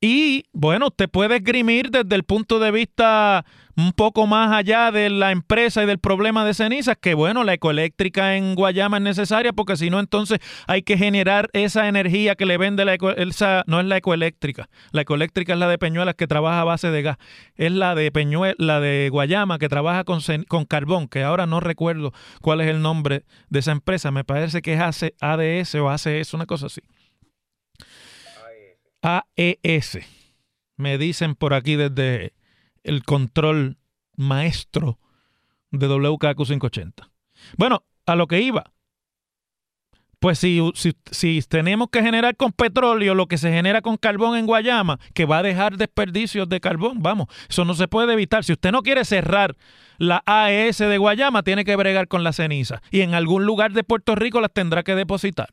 Y 0.00 0.46
bueno, 0.52 0.88
usted 0.88 1.08
puede 1.08 1.36
esgrimir 1.36 1.90
desde 1.90 2.16
el 2.16 2.24
punto 2.24 2.58
de 2.58 2.72
vista 2.72 3.44
un 3.76 3.92
poco 3.92 4.26
más 4.26 4.52
allá 4.52 4.90
de 4.90 5.10
la 5.10 5.32
empresa 5.32 5.82
y 5.82 5.86
del 5.86 5.98
problema 5.98 6.44
de 6.44 6.54
cenizas, 6.54 6.96
que 7.00 7.14
bueno, 7.14 7.44
la 7.44 7.54
ecoeléctrica 7.54 8.36
en 8.36 8.54
Guayama 8.54 8.98
es 8.98 9.02
necesaria 9.02 9.52
porque 9.52 9.76
si 9.76 9.90
no, 9.90 10.00
entonces 10.00 10.38
hay 10.66 10.82
que 10.82 10.98
generar 10.98 11.48
esa 11.52 11.88
energía 11.88 12.34
que 12.34 12.46
le 12.46 12.58
vende 12.58 12.84
la 12.84 12.94
esa, 13.16 13.64
no 13.66 13.80
es 13.80 13.86
la 13.86 13.96
ecoeléctrica, 13.96 14.68
la 14.92 15.02
ecoeléctrica 15.02 15.54
es 15.54 15.58
la 15.58 15.68
de 15.68 15.78
Peñuelas 15.78 16.14
que 16.14 16.26
trabaja 16.26 16.60
a 16.60 16.64
base 16.64 16.90
de 16.90 17.02
gas, 17.02 17.16
es 17.56 17.72
la 17.72 17.94
de 17.94 18.10
Peñuel, 18.12 18.54
la 18.58 18.80
de 18.80 19.08
Guayama 19.10 19.58
que 19.58 19.68
trabaja 19.68 20.04
con, 20.04 20.20
con 20.48 20.64
carbón, 20.64 21.08
que 21.08 21.22
ahora 21.22 21.46
no 21.46 21.60
recuerdo 21.60 22.12
cuál 22.40 22.60
es 22.60 22.68
el 22.68 22.82
nombre 22.82 23.24
de 23.48 23.60
esa 23.60 23.72
empresa, 23.72 24.10
me 24.10 24.24
parece 24.24 24.62
que 24.62 24.74
es 24.74 24.80
ADS 25.20 25.74
o 25.76 25.90
ACS, 25.90 26.34
una 26.34 26.46
cosa 26.46 26.66
así. 26.66 26.80
AES. 29.02 29.98
Me 30.76 30.96
dicen 30.96 31.34
por 31.34 31.54
aquí 31.54 31.76
desde 31.76 32.32
el 32.84 33.04
control 33.04 33.78
maestro 34.16 34.98
de 35.70 35.86
WKQ 35.88 36.36
580. 36.36 37.10
Bueno, 37.56 37.84
a 38.06 38.16
lo 38.16 38.26
que 38.26 38.40
iba. 38.40 38.72
Pues 40.22 40.38
si, 40.38 40.60
si, 41.10 41.42
tenemos 41.42 41.88
que 41.90 42.00
generar 42.00 42.36
con 42.36 42.52
petróleo 42.52 43.12
lo 43.16 43.26
que 43.26 43.38
se 43.38 43.50
genera 43.50 43.82
con 43.82 43.96
carbón 43.96 44.38
en 44.38 44.46
Guayama, 44.46 45.00
que 45.14 45.24
va 45.24 45.38
a 45.38 45.42
dejar 45.42 45.76
desperdicios 45.76 46.48
de 46.48 46.60
carbón, 46.60 47.02
vamos, 47.02 47.26
eso 47.48 47.64
no 47.64 47.74
se 47.74 47.88
puede 47.88 48.12
evitar. 48.12 48.44
Si 48.44 48.52
usted 48.52 48.70
no 48.70 48.84
quiere 48.84 49.04
cerrar 49.04 49.56
la 49.98 50.22
AES 50.24 50.78
de 50.78 50.96
Guayama, 50.98 51.42
tiene 51.42 51.64
que 51.64 51.74
bregar 51.74 52.06
con 52.06 52.22
la 52.22 52.32
ceniza. 52.32 52.82
Y 52.92 53.00
en 53.00 53.14
algún 53.14 53.46
lugar 53.46 53.72
de 53.72 53.82
Puerto 53.82 54.14
Rico 54.14 54.40
las 54.40 54.52
tendrá 54.52 54.84
que 54.84 54.94
depositar. 54.94 55.48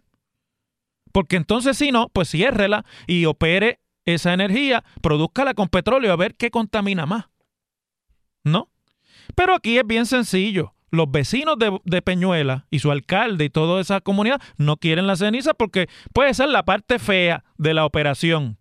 Porque 1.11 1.37
entonces 1.37 1.75
si 1.75 1.91
no, 1.91 2.09
pues 2.09 2.29
ciérrela 2.29 2.85
y 3.07 3.25
opere 3.25 3.79
esa 4.13 4.33
energía, 4.33 4.83
produzcala 5.01 5.53
con 5.53 5.67
petróleo 5.67 6.11
a 6.11 6.17
ver 6.17 6.35
qué 6.35 6.51
contamina 6.51 7.05
más. 7.05 7.25
¿No? 8.43 8.69
Pero 9.35 9.53
aquí 9.53 9.77
es 9.77 9.85
bien 9.85 10.05
sencillo. 10.05 10.73
Los 10.91 11.11
vecinos 11.11 11.57
de, 11.59 12.01
Peñuela 12.01 12.65
y 12.71 12.79
su 12.79 12.91
alcalde 12.91 13.45
y 13.45 13.49
toda 13.49 13.79
esa 13.79 14.01
comunidad 14.01 14.41
no 14.57 14.77
quieren 14.77 15.05
la 15.05 15.15
ceniza 15.15 15.53
porque 15.53 15.87
puede 16.13 16.33
ser 16.33 16.49
la 16.49 16.65
parte 16.65 16.97
fea 16.97 17.43
de 17.57 17.75
la 17.75 17.85
operación 17.85 18.57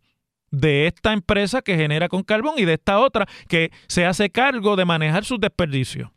de 0.50 0.86
esta 0.86 1.12
empresa 1.12 1.62
que 1.62 1.76
genera 1.76 2.08
con 2.08 2.22
carbón 2.22 2.54
y 2.58 2.66
de 2.66 2.74
esta 2.74 2.98
otra 2.98 3.26
que 3.48 3.70
se 3.86 4.04
hace 4.04 4.30
cargo 4.30 4.76
de 4.76 4.84
manejar 4.84 5.24
sus 5.24 5.40
desperdicios. 5.40 6.10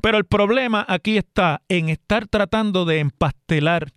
Pero 0.00 0.16
el 0.18 0.24
problema 0.24 0.84
aquí 0.88 1.18
está 1.18 1.62
en 1.68 1.88
estar 1.90 2.26
tratando 2.26 2.86
de 2.86 3.00
empastelar 3.00 3.92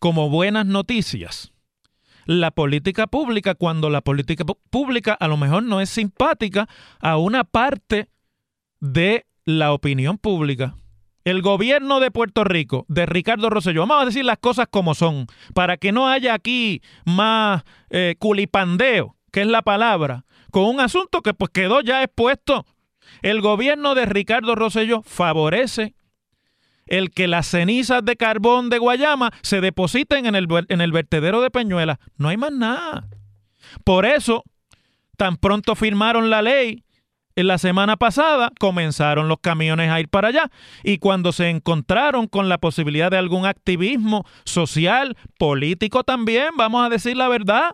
como 0.00 0.30
buenas 0.30 0.66
noticias 0.66 1.52
la 2.26 2.50
política 2.50 3.06
pública 3.06 3.54
cuando 3.54 3.88
la 3.88 4.02
política 4.02 4.44
pública 4.70 5.14
a 5.14 5.28
lo 5.28 5.36
mejor 5.36 5.62
no 5.62 5.80
es 5.80 5.88
simpática 5.88 6.68
a 7.00 7.16
una 7.16 7.44
parte 7.44 8.08
de 8.80 9.26
la 9.44 9.72
opinión 9.72 10.18
pública. 10.18 10.74
El 11.24 11.42
gobierno 11.42 11.98
de 11.98 12.10
Puerto 12.10 12.44
Rico, 12.44 12.84
de 12.88 13.06
Ricardo 13.06 13.50
Rosselló, 13.50 13.80
vamos 13.80 14.02
a 14.02 14.06
decir 14.06 14.24
las 14.24 14.38
cosas 14.38 14.66
como 14.70 14.94
son, 14.94 15.26
para 15.54 15.76
que 15.76 15.90
no 15.90 16.08
haya 16.08 16.34
aquí 16.34 16.82
más 17.04 17.64
eh, 17.90 18.14
culipandeo, 18.18 19.16
que 19.32 19.40
es 19.40 19.46
la 19.46 19.62
palabra, 19.62 20.24
con 20.52 20.64
un 20.64 20.78
asunto 20.78 21.22
que 21.22 21.34
pues 21.34 21.50
quedó 21.50 21.80
ya 21.80 22.02
expuesto 22.02 22.64
el 23.22 23.40
gobierno 23.40 23.94
de 23.94 24.06
Ricardo 24.06 24.54
Rosselló 24.54 25.02
favorece 25.02 25.94
el 26.86 27.10
que 27.10 27.28
las 27.28 27.46
cenizas 27.46 28.04
de 28.04 28.16
carbón 28.16 28.70
de 28.70 28.78
Guayama 28.78 29.32
se 29.42 29.60
depositen 29.60 30.26
en 30.26 30.34
el, 30.34 30.46
en 30.68 30.80
el 30.80 30.92
vertedero 30.92 31.40
de 31.40 31.50
Peñuela. 31.50 31.98
No 32.16 32.28
hay 32.28 32.36
más 32.36 32.52
nada. 32.52 33.08
Por 33.84 34.06
eso, 34.06 34.44
tan 35.16 35.36
pronto 35.36 35.74
firmaron 35.74 36.30
la 36.30 36.42
ley 36.42 36.84
en 37.36 37.46
la 37.46 37.58
semana 37.58 37.96
pasada 37.96 38.50
comenzaron 38.58 39.28
los 39.28 39.38
camiones 39.40 39.90
a 39.90 40.00
ir 40.00 40.08
para 40.08 40.28
allá 40.28 40.50
y 40.82 40.98
cuando 40.98 41.32
se 41.32 41.50
encontraron 41.50 42.26
con 42.26 42.48
la 42.48 42.58
posibilidad 42.58 43.10
de 43.10 43.18
algún 43.18 43.44
activismo 43.44 44.24
social, 44.44 45.16
político 45.38 46.02
también, 46.02 46.48
vamos 46.56 46.84
a 46.84 46.88
decir 46.88 47.14
la 47.16 47.28
verdad, 47.28 47.72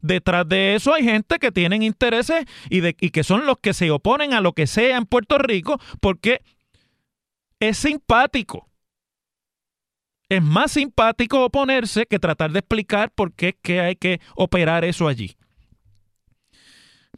detrás 0.00 0.48
de 0.48 0.74
eso 0.74 0.94
hay 0.94 1.04
gente 1.04 1.38
que 1.38 1.52
tienen 1.52 1.82
intereses 1.82 2.46
y, 2.70 2.80
de, 2.80 2.96
y 2.98 3.10
que 3.10 3.22
son 3.22 3.44
los 3.44 3.58
que 3.58 3.74
se 3.74 3.90
oponen 3.90 4.32
a 4.32 4.40
lo 4.40 4.54
que 4.54 4.66
sea 4.66 4.96
en 4.96 5.04
Puerto 5.04 5.36
Rico 5.36 5.78
porque 6.00 6.40
es 7.62 7.78
simpático. 7.78 8.68
Es 10.28 10.42
más 10.42 10.72
simpático 10.72 11.44
oponerse 11.44 12.06
que 12.06 12.18
tratar 12.18 12.50
de 12.50 12.58
explicar 12.58 13.12
por 13.12 13.32
qué 13.34 13.50
es 13.50 13.54
que 13.62 13.80
hay 13.80 13.96
que 13.96 14.20
operar 14.34 14.84
eso 14.84 15.06
allí 15.06 15.36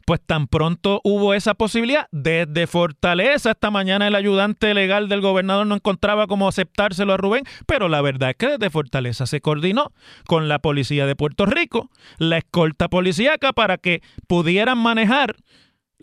pues 0.05 0.21
tan 0.23 0.47
pronto 0.47 1.01
hubo 1.03 1.33
esa 1.33 1.55
posibilidad, 1.55 2.07
desde 2.11 2.67
Fortaleza 2.67 3.51
esta 3.51 3.71
mañana 3.71 4.07
el 4.07 4.15
ayudante 4.15 4.73
legal 4.73 5.09
del 5.09 5.21
gobernador 5.21 5.65
no 5.65 5.75
encontraba 5.75 6.27
cómo 6.27 6.47
aceptárselo 6.47 7.13
a 7.13 7.17
Rubén, 7.17 7.43
pero 7.65 7.89
la 7.89 8.01
verdad 8.01 8.29
es 8.29 8.35
que 8.35 8.49
desde 8.49 8.69
Fortaleza 8.69 9.25
se 9.25 9.41
coordinó 9.41 9.91
con 10.27 10.47
la 10.47 10.59
policía 10.59 11.07
de 11.07 11.15
Puerto 11.15 11.47
Rico, 11.47 11.89
la 12.19 12.37
escolta 12.37 12.87
policíaca 12.87 13.51
para 13.51 13.77
que 13.77 14.01
pudieran 14.27 14.77
manejar 14.77 15.37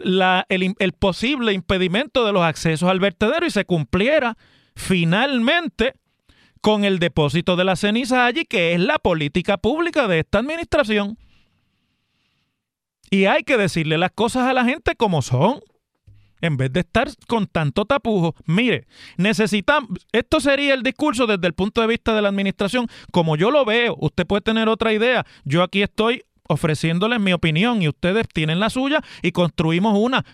el, 0.04 0.74
el 0.78 0.92
posible 0.92 1.52
impedimento 1.52 2.24
de 2.24 2.32
los 2.32 2.42
accesos 2.42 2.88
al 2.88 3.00
vertedero 3.00 3.46
y 3.46 3.50
se 3.50 3.64
cumpliera 3.64 4.36
finalmente 4.74 5.94
con 6.60 6.84
el 6.84 6.98
depósito 6.98 7.56
de 7.56 7.64
las 7.64 7.80
cenizas 7.80 8.20
allí, 8.20 8.44
que 8.44 8.72
es 8.72 8.80
la 8.80 8.98
política 8.98 9.58
pública 9.58 10.06
de 10.06 10.20
esta 10.20 10.38
administración. 10.38 11.18
Y 13.10 13.26
hay 13.26 13.42
que 13.42 13.58
decirle 13.58 13.98
las 13.98 14.12
cosas 14.12 14.48
a 14.48 14.54
la 14.54 14.64
gente 14.64 14.94
como 14.96 15.20
son. 15.20 15.60
En 16.40 16.56
vez 16.56 16.72
de 16.72 16.80
estar 16.80 17.08
con 17.28 17.46
tanto 17.46 17.84
tapujo, 17.84 18.34
mire, 18.46 18.88
necesitamos, 19.16 19.90
esto 20.10 20.40
sería 20.40 20.74
el 20.74 20.82
discurso 20.82 21.28
desde 21.28 21.46
el 21.46 21.52
punto 21.52 21.80
de 21.80 21.86
vista 21.86 22.14
de 22.14 22.22
la 22.22 22.30
administración, 22.30 22.88
como 23.12 23.36
yo 23.36 23.52
lo 23.52 23.64
veo, 23.64 23.96
usted 24.00 24.26
puede 24.26 24.40
tener 24.40 24.68
otra 24.68 24.92
idea, 24.92 25.24
yo 25.44 25.62
aquí 25.62 25.82
estoy 25.82 26.24
ofreciéndoles 26.48 27.20
mi 27.20 27.32
opinión 27.32 27.82
y 27.82 27.88
ustedes 27.88 28.26
tienen 28.32 28.60
la 28.60 28.70
suya 28.70 29.02
y 29.22 29.32
construimos 29.32 29.96
una. 29.98 30.24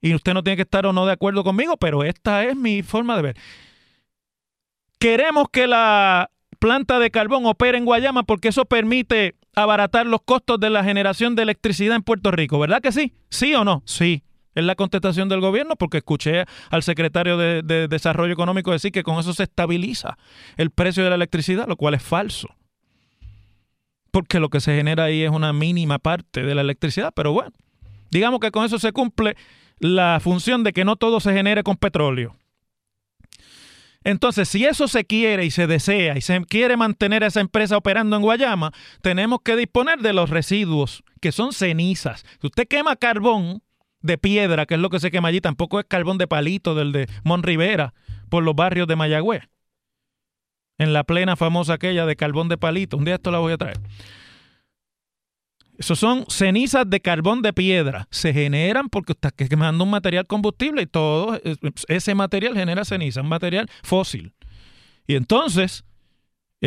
Y 0.00 0.14
usted 0.14 0.34
no 0.34 0.42
tiene 0.42 0.56
que 0.56 0.62
estar 0.62 0.86
o 0.86 0.92
no 0.92 1.06
de 1.06 1.12
acuerdo 1.12 1.44
conmigo, 1.44 1.76
pero 1.76 2.04
esta 2.04 2.44
es 2.44 2.56
mi 2.56 2.82
forma 2.82 3.16
de 3.16 3.22
ver. 3.22 3.36
Queremos 4.98 5.48
que 5.50 5.66
la 5.66 6.30
planta 6.58 6.98
de 6.98 7.10
carbón 7.10 7.46
opere 7.46 7.78
en 7.78 7.84
Guayama 7.84 8.22
porque 8.22 8.48
eso 8.48 8.64
permite 8.64 9.34
abaratar 9.54 10.06
los 10.06 10.20
costos 10.22 10.58
de 10.60 10.70
la 10.70 10.84
generación 10.84 11.34
de 11.34 11.42
electricidad 11.42 11.96
en 11.96 12.02
Puerto 12.02 12.30
Rico, 12.30 12.58
¿verdad 12.58 12.80
que 12.80 12.92
sí? 12.92 13.14
¿Sí 13.30 13.54
o 13.54 13.64
no? 13.64 13.82
Sí. 13.86 14.22
Es 14.54 14.64
la 14.64 14.76
contestación 14.76 15.28
del 15.28 15.40
gobierno 15.40 15.74
porque 15.76 15.98
escuché 15.98 16.44
al 16.70 16.82
secretario 16.82 17.36
de, 17.36 17.88
Desarrollo 17.88 18.32
Económico 18.32 18.70
decir 18.70 18.92
que 18.92 19.02
con 19.02 19.18
eso 19.18 19.34
se 19.34 19.42
estabiliza 19.42 20.16
el 20.56 20.70
precio 20.70 21.02
de 21.02 21.10
la 21.10 21.16
electricidad, 21.16 21.66
lo 21.66 21.76
cual 21.76 21.94
es 21.94 22.02
falso. 22.02 22.48
Porque 24.14 24.38
lo 24.38 24.48
que 24.48 24.60
se 24.60 24.76
genera 24.76 25.02
ahí 25.02 25.24
es 25.24 25.30
una 25.32 25.52
mínima 25.52 25.98
parte 25.98 26.44
de 26.44 26.54
la 26.54 26.60
electricidad, 26.60 27.12
pero 27.16 27.32
bueno, 27.32 27.50
digamos 28.12 28.38
que 28.38 28.52
con 28.52 28.64
eso 28.64 28.78
se 28.78 28.92
cumple 28.92 29.36
la 29.80 30.20
función 30.22 30.62
de 30.62 30.72
que 30.72 30.84
no 30.84 30.94
todo 30.94 31.18
se 31.18 31.32
genere 31.32 31.64
con 31.64 31.76
petróleo. 31.76 32.36
Entonces, 34.04 34.48
si 34.48 34.66
eso 34.66 34.86
se 34.86 35.04
quiere 35.04 35.44
y 35.44 35.50
se 35.50 35.66
desea 35.66 36.16
y 36.16 36.20
se 36.20 36.40
quiere 36.44 36.76
mantener 36.76 37.24
esa 37.24 37.40
empresa 37.40 37.76
operando 37.76 38.14
en 38.14 38.22
Guayama, 38.22 38.70
tenemos 39.02 39.40
que 39.42 39.56
disponer 39.56 39.98
de 39.98 40.12
los 40.12 40.30
residuos, 40.30 41.02
que 41.20 41.32
son 41.32 41.52
cenizas. 41.52 42.24
Si 42.40 42.46
usted 42.46 42.68
quema 42.68 42.94
carbón 42.94 43.64
de 44.00 44.16
piedra, 44.16 44.64
que 44.66 44.74
es 44.74 44.80
lo 44.80 44.90
que 44.90 45.00
se 45.00 45.10
quema 45.10 45.26
allí, 45.26 45.40
tampoco 45.40 45.80
es 45.80 45.86
carbón 45.88 46.18
de 46.18 46.28
palito 46.28 46.76
del 46.76 46.92
de 46.92 47.08
Mon 47.24 47.42
Rivera, 47.42 47.94
por 48.28 48.44
los 48.44 48.54
barrios 48.54 48.86
de 48.86 48.94
Mayagüez. 48.94 49.42
En 50.78 50.92
la 50.92 51.04
plena 51.04 51.36
famosa 51.36 51.74
aquella 51.74 52.06
de 52.06 52.16
carbón 52.16 52.48
de 52.48 52.58
palito. 52.58 52.96
Un 52.96 53.04
día 53.04 53.14
esto 53.14 53.30
la 53.30 53.38
voy 53.38 53.52
a 53.52 53.58
traer. 53.58 53.78
Esos 55.76 55.98
son 55.98 56.24
cenizas 56.28 56.88
de 56.88 57.00
carbón 57.00 57.42
de 57.42 57.52
piedra. 57.52 58.06
Se 58.10 58.32
generan 58.32 58.88
porque 58.88 59.12
está 59.12 59.30
quemando 59.30 59.84
un 59.84 59.90
material 59.90 60.26
combustible 60.26 60.82
y 60.82 60.86
todo 60.86 61.40
ese 61.88 62.14
material 62.14 62.54
genera 62.54 62.84
ceniza, 62.84 63.22
un 63.22 63.28
material 63.28 63.68
fósil. 63.82 64.32
Y 65.06 65.16
entonces, 65.16 65.84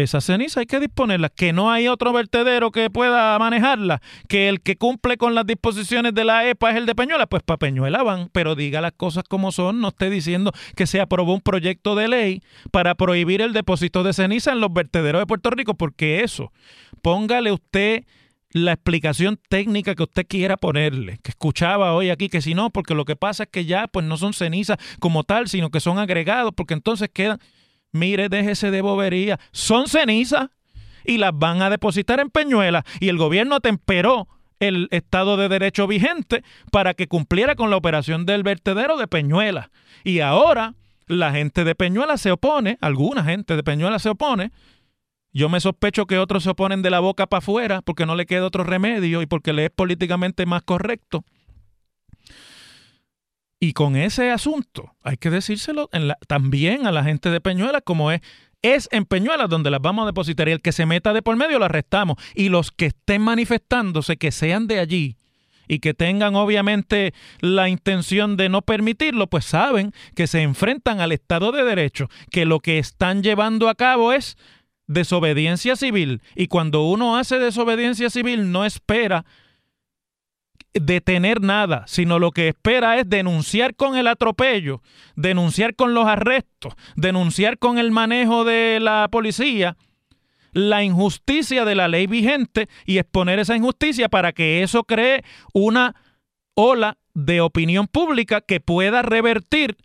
esa 0.03 0.21
ceniza 0.21 0.59
hay 0.59 0.67
que 0.67 0.79
disponerla, 0.79 1.29
que 1.29 1.53
no 1.53 1.71
hay 1.71 1.87
otro 1.87 2.13
vertedero 2.13 2.71
que 2.71 2.89
pueda 2.89 3.37
manejarla, 3.39 4.01
que 4.27 4.47
el 4.47 4.61
que 4.61 4.75
cumple 4.75 5.17
con 5.17 5.33
las 5.33 5.45
disposiciones 5.45 6.13
de 6.13 6.23
la 6.23 6.47
EPA 6.47 6.71
es 6.71 6.77
el 6.77 6.85
de 6.85 6.93
Peñuela, 6.93 7.25
pues 7.25 7.41
para 7.41 7.57
Peñuela 7.57 8.03
van, 8.03 8.29
pero 8.31 8.55
diga 8.55 8.79
las 8.79 8.91
cosas 8.91 9.23
como 9.27 9.51
son, 9.51 9.81
no 9.81 9.87
esté 9.87 10.09
diciendo 10.09 10.51
que 10.75 10.85
se 10.85 11.01
aprobó 11.01 11.33
un 11.33 11.41
proyecto 11.41 11.95
de 11.95 12.07
ley 12.07 12.43
para 12.71 12.93
prohibir 12.93 13.41
el 13.41 13.53
depósito 13.53 14.03
de 14.03 14.13
ceniza 14.13 14.51
en 14.51 14.59
los 14.59 14.71
vertederos 14.71 15.19
de 15.19 15.25
Puerto 15.25 15.49
Rico, 15.49 15.73
porque 15.73 16.23
eso, 16.23 16.51
póngale 17.01 17.51
usted 17.51 18.03
la 18.51 18.73
explicación 18.73 19.39
técnica 19.49 19.95
que 19.95 20.03
usted 20.03 20.25
quiera 20.27 20.57
ponerle, 20.57 21.19
que 21.23 21.31
escuchaba 21.31 21.93
hoy 21.93 22.09
aquí, 22.09 22.29
que 22.29 22.41
si 22.41 22.53
no, 22.53 22.69
porque 22.69 22.95
lo 22.95 23.05
que 23.05 23.15
pasa 23.15 23.43
es 23.43 23.49
que 23.49 23.65
ya 23.65 23.87
pues 23.87 24.05
no 24.05 24.17
son 24.17 24.33
cenizas 24.33 24.77
como 24.99 25.23
tal, 25.23 25.47
sino 25.47 25.69
que 25.69 25.79
son 25.79 25.99
agregados, 25.99 26.53
porque 26.55 26.73
entonces 26.73 27.09
quedan, 27.13 27.39
mire, 27.91 28.29
déjese 28.29 28.71
de 28.71 28.81
bobería, 28.81 29.39
son 29.51 29.87
cenizas 29.87 30.49
y 31.05 31.17
las 31.17 31.31
van 31.33 31.61
a 31.61 31.69
depositar 31.69 32.19
en 32.19 32.29
Peñuela 32.29 32.83
y 32.99 33.09
el 33.09 33.17
gobierno 33.17 33.59
temperó 33.59 34.27
el 34.59 34.87
Estado 34.91 35.37
de 35.37 35.49
Derecho 35.49 35.87
vigente 35.87 36.43
para 36.71 36.93
que 36.93 37.07
cumpliera 37.07 37.55
con 37.55 37.69
la 37.69 37.77
operación 37.77 38.25
del 38.25 38.43
vertedero 38.43 38.97
de 38.97 39.07
Peñuela. 39.07 39.69
Y 40.03 40.19
ahora 40.19 40.73
la 41.07 41.31
gente 41.31 41.63
de 41.63 41.75
Peñuela 41.75 42.17
se 42.17 42.31
opone, 42.31 42.77
alguna 42.81 43.23
gente 43.23 43.55
de 43.55 43.63
Peñuela 43.63 43.99
se 43.99 44.09
opone, 44.09 44.51
yo 45.33 45.49
me 45.49 45.59
sospecho 45.59 46.07
que 46.07 46.17
otros 46.17 46.43
se 46.43 46.49
oponen 46.49 46.81
de 46.81 46.89
la 46.89 46.99
boca 46.99 47.27
para 47.27 47.39
afuera 47.39 47.81
porque 47.81 48.05
no 48.05 48.15
le 48.15 48.25
queda 48.25 48.45
otro 48.45 48.63
remedio 48.63 49.21
y 49.21 49.27
porque 49.27 49.53
le 49.53 49.65
es 49.65 49.69
políticamente 49.69 50.45
más 50.45 50.63
correcto. 50.63 51.23
Y 53.59 53.73
con 53.73 53.95
ese 53.95 54.31
asunto 54.31 54.95
hay 55.01 55.17
que 55.17 55.29
decírselo 55.29 55.89
también 56.27 56.85
a 56.85 56.91
la 56.91 57.03
gente 57.03 57.29
de 57.29 57.41
Peñuela 57.41 57.81
como 57.81 58.11
es. 58.11 58.21
Es 58.61 58.89
en 58.91 59.05
Peñuela 59.05 59.47
donde 59.47 59.71
las 59.71 59.81
vamos 59.81 60.03
a 60.03 60.07
depositar 60.07 60.47
y 60.49 60.51
el 60.51 60.61
que 60.61 60.71
se 60.71 60.85
meta 60.85 61.13
de 61.13 61.21
por 61.21 61.35
medio 61.35 61.59
lo 61.59 61.65
arrestamos. 61.65 62.17
Y 62.35 62.49
los 62.49 62.71
que 62.71 62.87
estén 62.87 63.21
manifestándose 63.21 64.17
que 64.17 64.31
sean 64.31 64.67
de 64.67 64.79
allí 64.79 65.17
y 65.67 65.79
que 65.79 65.93
tengan 65.93 66.35
obviamente 66.35 67.13
la 67.39 67.69
intención 67.69 68.37
de 68.37 68.49
no 68.49 68.61
permitirlo, 68.61 69.27
pues 69.27 69.45
saben 69.45 69.91
que 70.15 70.27
se 70.27 70.41
enfrentan 70.41 71.01
al 71.01 71.11
Estado 71.11 71.51
de 71.51 71.63
Derecho, 71.63 72.09
que 72.31 72.45
lo 72.45 72.59
que 72.59 72.79
están 72.79 73.21
llevando 73.21 73.69
a 73.69 73.75
cabo 73.75 74.13
es 74.13 74.37
desobediencia 74.87 75.75
civil. 75.75 76.21
Y 76.35 76.47
cuando 76.47 76.83
uno 76.83 77.17
hace 77.17 77.39
desobediencia 77.39 78.09
civil 78.09 78.51
no 78.51 78.65
espera 78.65 79.25
detener 80.73 81.41
nada, 81.41 81.83
sino 81.87 82.19
lo 82.19 82.31
que 82.31 82.49
espera 82.49 82.97
es 82.97 83.09
denunciar 83.09 83.75
con 83.75 83.97
el 83.97 84.07
atropello, 84.07 84.81
denunciar 85.15 85.75
con 85.75 85.93
los 85.93 86.05
arrestos, 86.05 86.73
denunciar 86.95 87.57
con 87.57 87.77
el 87.77 87.91
manejo 87.91 88.43
de 88.43 88.79
la 88.81 89.07
policía 89.11 89.77
la 90.53 90.83
injusticia 90.83 91.65
de 91.65 91.75
la 91.75 91.87
ley 91.87 92.07
vigente 92.07 92.67
y 92.85 92.97
exponer 92.97 93.37
esa 93.37 93.55
injusticia 93.55 94.09
para 94.09 94.33
que 94.33 94.63
eso 94.63 94.83
cree 94.83 95.23
una 95.53 95.95
ola 96.55 96.97
de 97.13 97.41
opinión 97.41 97.87
pública 97.87 98.41
que 98.41 98.59
pueda 98.59 99.03
revertir 99.03 99.77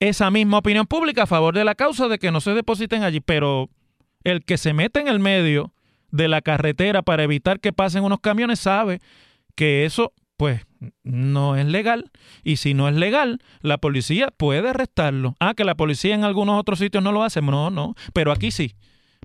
esa 0.00 0.30
misma 0.30 0.58
opinión 0.58 0.86
pública 0.86 1.24
a 1.24 1.26
favor 1.26 1.54
de 1.54 1.64
la 1.64 1.74
causa 1.74 2.08
de 2.08 2.18
que 2.18 2.30
no 2.30 2.40
se 2.40 2.52
depositen 2.54 3.02
allí, 3.02 3.20
pero 3.20 3.68
el 4.22 4.44
que 4.44 4.56
se 4.56 4.72
mete 4.72 5.00
en 5.00 5.08
el 5.08 5.20
medio 5.20 5.72
de 6.10 6.28
la 6.28 6.40
carretera 6.40 7.02
para 7.02 7.24
evitar 7.24 7.60
que 7.60 7.72
pasen 7.72 8.04
unos 8.04 8.20
camiones 8.20 8.60
sabe 8.60 9.00
que 9.54 9.84
eso 9.84 10.12
pues 10.36 10.66
no 11.04 11.56
es 11.56 11.66
legal 11.66 12.10
y 12.42 12.56
si 12.56 12.74
no 12.74 12.88
es 12.88 12.94
legal 12.94 13.40
la 13.60 13.78
policía 13.78 14.28
puede 14.36 14.68
arrestarlo. 14.68 15.36
Ah, 15.40 15.54
que 15.54 15.64
la 15.64 15.76
policía 15.76 16.14
en 16.14 16.24
algunos 16.24 16.58
otros 16.60 16.78
sitios 16.78 17.02
no 17.02 17.12
lo 17.12 17.22
hace, 17.22 17.40
no, 17.40 17.70
no, 17.70 17.94
pero 18.12 18.32
aquí 18.32 18.50
sí, 18.50 18.74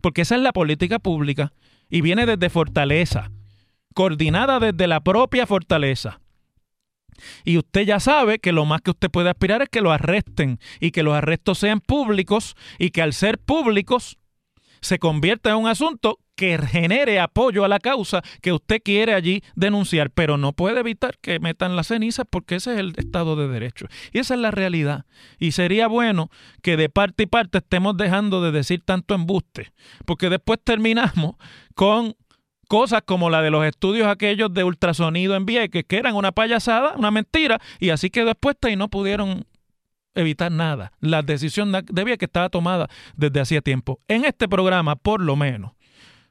porque 0.01 0.21
esa 0.21 0.36
es 0.36 0.41
la 0.41 0.53
política 0.53 0.99
pública 0.99 1.53
y 1.89 2.01
viene 2.01 2.25
desde 2.25 2.49
Fortaleza, 2.49 3.32
coordinada 3.93 4.60
desde 4.60 4.88
la 4.88 5.01
propia 5.01 5.47
Fortaleza. 5.47 6.21
Y 7.43 7.58
usted 7.58 7.82
ya 7.82 7.99
sabe 7.99 8.39
que 8.39 8.53
lo 8.53 8.65
más 8.65 8.82
que 8.82 8.91
usted 8.91 9.10
puede 9.10 9.30
aspirar 9.30 9.62
es 9.62 9.69
que 9.69 9.82
lo 9.82 9.91
arresten 9.91 10.60
y 10.80 10.91
que 10.91 11.03
los 11.03 11.15
arrestos 11.15 11.58
sean 11.58 11.82
públicos 11.82 12.56
y 12.77 12.91
que 12.91 13.01
al 13.01 13.13
ser 13.13 13.39
públicos 13.39 14.17
se 14.82 14.99
convierta 14.99 15.49
en 15.49 15.58
un 15.58 15.67
asunto 15.67 16.19
que 16.39 16.58
genere 16.58 17.19
apoyo 17.19 17.65
a 17.65 17.67
la 17.67 17.80
causa 17.80 18.21
que 18.41 18.54
usted 18.54 18.82
quiere 18.82 19.13
allí 19.13 19.43
denunciar, 19.56 20.10
pero 20.10 20.38
no 20.38 20.54
puede 20.54 20.80
evitar 20.80 21.17
que 21.19 21.38
metan 21.41 21.75
las 21.75 21.88
cenizas 21.88 22.25
porque 22.30 22.56
ese 22.56 22.71
es 22.71 22.80
el 22.80 22.93
Estado 22.95 23.36
de 23.36 23.49
Derecho. 23.49 23.88
Y 24.13 24.19
esa 24.19 24.36
es 24.36 24.39
la 24.39 24.49
realidad. 24.49 25.04
Y 25.38 25.52
sería 25.52 25.88
bueno 25.88 26.30
que 26.62 26.78
de 26.78 26.88
parte 26.88 27.23
y 27.23 27.25
parte 27.25 27.58
estemos 27.58 27.97
dejando 27.97 28.41
de 28.41 28.54
decir 28.54 28.82
tanto 28.86 29.15
embuste, 29.15 29.73
porque 30.06 30.30
después 30.30 30.60
terminamos 30.63 31.36
con 31.75 32.15
cosas 32.69 33.02
como 33.06 33.30
la 33.30 33.41
de 33.41 33.49
los 33.49 33.65
estudios 33.65 34.08
aquellos 34.08 34.54
de 34.54 34.63
ultrasonido 34.63 35.36
en 35.36 35.45
Vieques, 35.45 35.84
que 35.86 35.97
eran 35.97 36.15
una 36.15 36.32
payasada, 36.32 36.93
una 36.95 37.12
mentira, 37.12 37.60
y 37.82 37.89
así 37.89 38.10
quedó 38.10 38.30
expuesta 38.30 38.69
y 38.69 38.78
no 38.78 38.88
pudieron 38.88 39.45
evitar 40.15 40.54
nada. 40.54 40.93
La 41.02 41.21
decisión 41.21 41.73
de 41.73 42.04
Vieques 42.06 42.28
estaba 42.28 42.47
tomada 42.47 42.88
desde 43.17 43.41
hacía 43.41 43.60
tiempo. 43.60 43.99
En 44.08 44.23
este 44.23 44.47
programa, 44.47 44.95
por 44.95 45.19
lo 45.19 45.36
menos, 45.36 45.73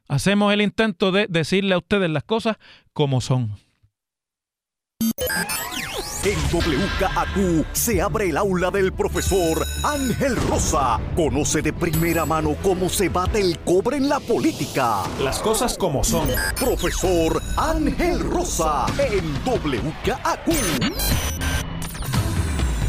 hacemos 0.09 0.51
el 0.51 0.61
intento 0.61 1.13
de 1.13 1.27
decirle 1.29 1.75
a 1.75 1.77
ustedes 1.77 2.09
las 2.09 2.23
cosas 2.23 2.57
como 2.91 3.21
son. 3.21 3.55
En 6.25 6.37
WKAQ 6.51 7.65
se 7.71 8.01
abre 8.01 8.29
el 8.29 8.35
aula 8.35 8.69
del 8.71 8.91
profesor 8.91 9.65
Ángel 9.85 10.35
Rosa. 10.35 10.99
Conoce 11.15 11.61
de 11.61 11.71
primera 11.71 12.25
mano 12.25 12.57
cómo 12.61 12.89
se 12.89 13.07
bate 13.07 13.39
el 13.39 13.57
cobre 13.59 13.95
en 13.95 14.09
la 14.09 14.19
política. 14.19 15.03
Las 15.23 15.39
cosas 15.39 15.77
como 15.77 16.03
son. 16.03 16.27
Profesor 16.59 17.41
Ángel 17.55 18.19
Rosa 18.19 18.85
en 18.97 19.33
WKAQ. 19.45 20.49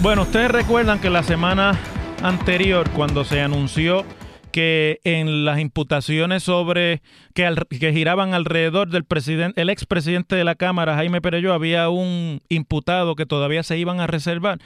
Bueno, 0.02 0.22
ustedes 0.22 0.50
recuerdan 0.50 0.98
que 0.98 1.10
la 1.10 1.22
semana 1.22 1.78
anterior, 2.22 2.90
cuando 2.90 3.24
se 3.24 3.40
anunció 3.40 4.04
que 4.50 5.00
en 5.04 5.44
las 5.44 5.58
imputaciones 5.60 6.42
sobre 6.42 7.02
que, 7.34 7.92
giraban 7.92 8.34
alrededor 8.34 8.90
del 8.90 9.04
presidente, 9.04 9.60
el 9.60 9.70
expresidente 9.70 10.36
de 10.36 10.44
la 10.44 10.54
Cámara, 10.54 10.96
Jaime 10.96 11.20
Perello, 11.20 11.52
había 11.52 11.88
un 11.88 12.40
imputado 12.48 13.16
que 13.16 13.26
todavía 13.26 13.62
se 13.62 13.78
iban 13.78 14.00
a 14.00 14.06
reservar. 14.06 14.58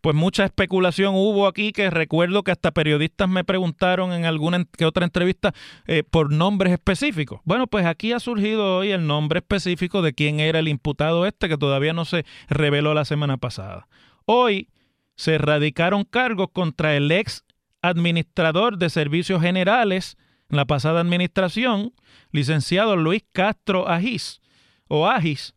Pues 0.00 0.14
mucha 0.14 0.44
especulación 0.44 1.14
hubo 1.16 1.48
aquí 1.48 1.72
que 1.72 1.90
recuerdo 1.90 2.44
que 2.44 2.52
hasta 2.52 2.70
periodistas 2.70 3.28
me 3.28 3.44
preguntaron 3.44 4.12
en 4.12 4.24
alguna 4.24 4.64
que 4.76 4.84
otra 4.84 5.04
entrevista 5.04 5.52
eh, 5.86 6.04
por 6.08 6.32
nombres 6.32 6.72
específicos. 6.72 7.40
Bueno, 7.44 7.66
pues 7.66 7.86
aquí 7.86 8.12
ha 8.12 8.20
surgido 8.20 8.78
hoy 8.78 8.92
el 8.92 9.06
nombre 9.06 9.40
específico 9.40 10.02
de 10.02 10.12
quién 10.12 10.38
era 10.38 10.60
el 10.60 10.68
imputado 10.68 11.26
este 11.26 11.48
que 11.48 11.58
todavía 11.58 11.92
no 11.92 12.04
se 12.04 12.24
reveló 12.48 12.94
la 12.94 13.04
semana 13.04 13.36
pasada. 13.36 13.88
Hoy 14.26 14.68
se 15.16 15.34
erradicaron 15.34 16.04
cargos 16.04 16.48
contra 16.52 16.94
el 16.94 17.10
ex 17.10 17.45
administrador 17.88 18.78
de 18.78 18.90
servicios 18.90 19.42
generales 19.42 20.16
en 20.50 20.56
la 20.56 20.64
pasada 20.64 21.00
administración, 21.00 21.92
licenciado 22.32 22.96
Luis 22.96 23.24
Castro 23.32 23.88
Agis, 23.88 24.40
o 24.88 25.08
Agis, 25.08 25.54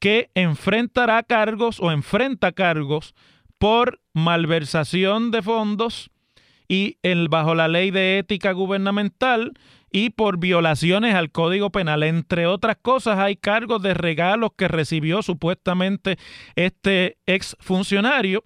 que 0.00 0.30
enfrentará 0.34 1.22
cargos 1.22 1.78
o 1.78 1.92
enfrenta 1.92 2.52
cargos 2.52 3.14
por 3.58 4.00
malversación 4.12 5.30
de 5.30 5.42
fondos 5.42 6.10
y 6.66 6.96
el, 7.02 7.28
bajo 7.28 7.54
la 7.54 7.68
ley 7.68 7.90
de 7.90 8.18
ética 8.18 8.52
gubernamental 8.52 9.52
y 9.92 10.10
por 10.10 10.38
violaciones 10.38 11.14
al 11.14 11.30
Código 11.30 11.70
Penal. 11.70 12.02
Entre 12.02 12.46
otras 12.46 12.76
cosas, 12.80 13.18
hay 13.18 13.36
cargos 13.36 13.82
de 13.82 13.94
regalos 13.94 14.50
que 14.56 14.66
recibió 14.66 15.22
supuestamente 15.22 16.18
este 16.56 17.18
ex 17.26 17.56
funcionario 17.60 18.42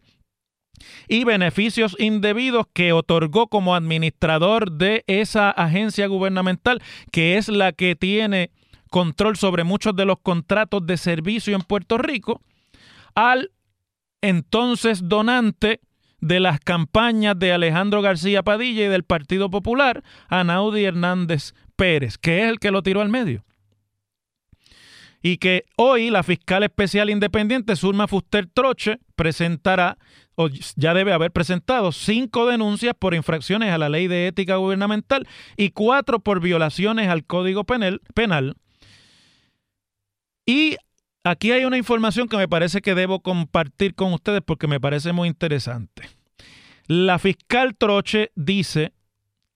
y 1.08 1.24
beneficios 1.24 1.96
indebidos 1.98 2.66
que 2.72 2.92
otorgó 2.92 3.48
como 3.48 3.74
administrador 3.74 4.72
de 4.72 5.04
esa 5.06 5.50
agencia 5.50 6.06
gubernamental, 6.06 6.82
que 7.12 7.36
es 7.36 7.48
la 7.48 7.72
que 7.72 7.96
tiene 7.96 8.50
control 8.90 9.36
sobre 9.36 9.64
muchos 9.64 9.94
de 9.96 10.04
los 10.04 10.18
contratos 10.20 10.86
de 10.86 10.96
servicio 10.96 11.54
en 11.54 11.62
Puerto 11.62 11.98
Rico, 11.98 12.40
al 13.14 13.50
entonces 14.22 15.08
donante 15.08 15.80
de 16.20 16.40
las 16.40 16.60
campañas 16.60 17.38
de 17.38 17.52
Alejandro 17.52 18.02
García 18.02 18.42
Padilla 18.42 18.86
y 18.86 18.88
del 18.88 19.04
Partido 19.04 19.50
Popular, 19.50 20.02
Anaudi 20.28 20.84
Hernández 20.84 21.54
Pérez, 21.76 22.18
que 22.18 22.42
es 22.42 22.48
el 22.48 22.58
que 22.58 22.70
lo 22.70 22.82
tiró 22.82 23.00
al 23.00 23.08
medio. 23.08 23.44
Y 25.26 25.38
que 25.38 25.64
hoy 25.74 26.08
la 26.10 26.22
fiscal 26.22 26.62
especial 26.62 27.10
independiente, 27.10 27.74
Zulma 27.74 28.06
Fuster 28.06 28.46
Troche, 28.46 29.00
presentará 29.16 29.98
o 30.36 30.48
ya 30.76 30.94
debe 30.94 31.12
haber 31.12 31.32
presentado 31.32 31.90
cinco 31.90 32.46
denuncias 32.46 32.94
por 32.96 33.12
infracciones 33.12 33.72
a 33.72 33.78
la 33.78 33.88
ley 33.88 34.06
de 34.06 34.28
ética 34.28 34.54
gubernamental 34.54 35.26
y 35.56 35.70
cuatro 35.70 36.20
por 36.20 36.40
violaciones 36.40 37.08
al 37.08 37.24
Código 37.24 37.64
Penal, 37.64 38.02
penal 38.14 38.54
Y 40.46 40.76
aquí 41.24 41.50
hay 41.50 41.64
una 41.64 41.76
información 41.76 42.28
que 42.28 42.36
me 42.36 42.46
parece 42.46 42.80
que 42.80 42.94
debo 42.94 43.18
compartir 43.18 43.96
con 43.96 44.12
ustedes 44.12 44.42
porque 44.46 44.68
me 44.68 44.78
parece 44.78 45.12
muy 45.12 45.26
interesante. 45.26 46.08
La 46.86 47.18
fiscal 47.18 47.74
Troche 47.76 48.30
dice 48.36 48.92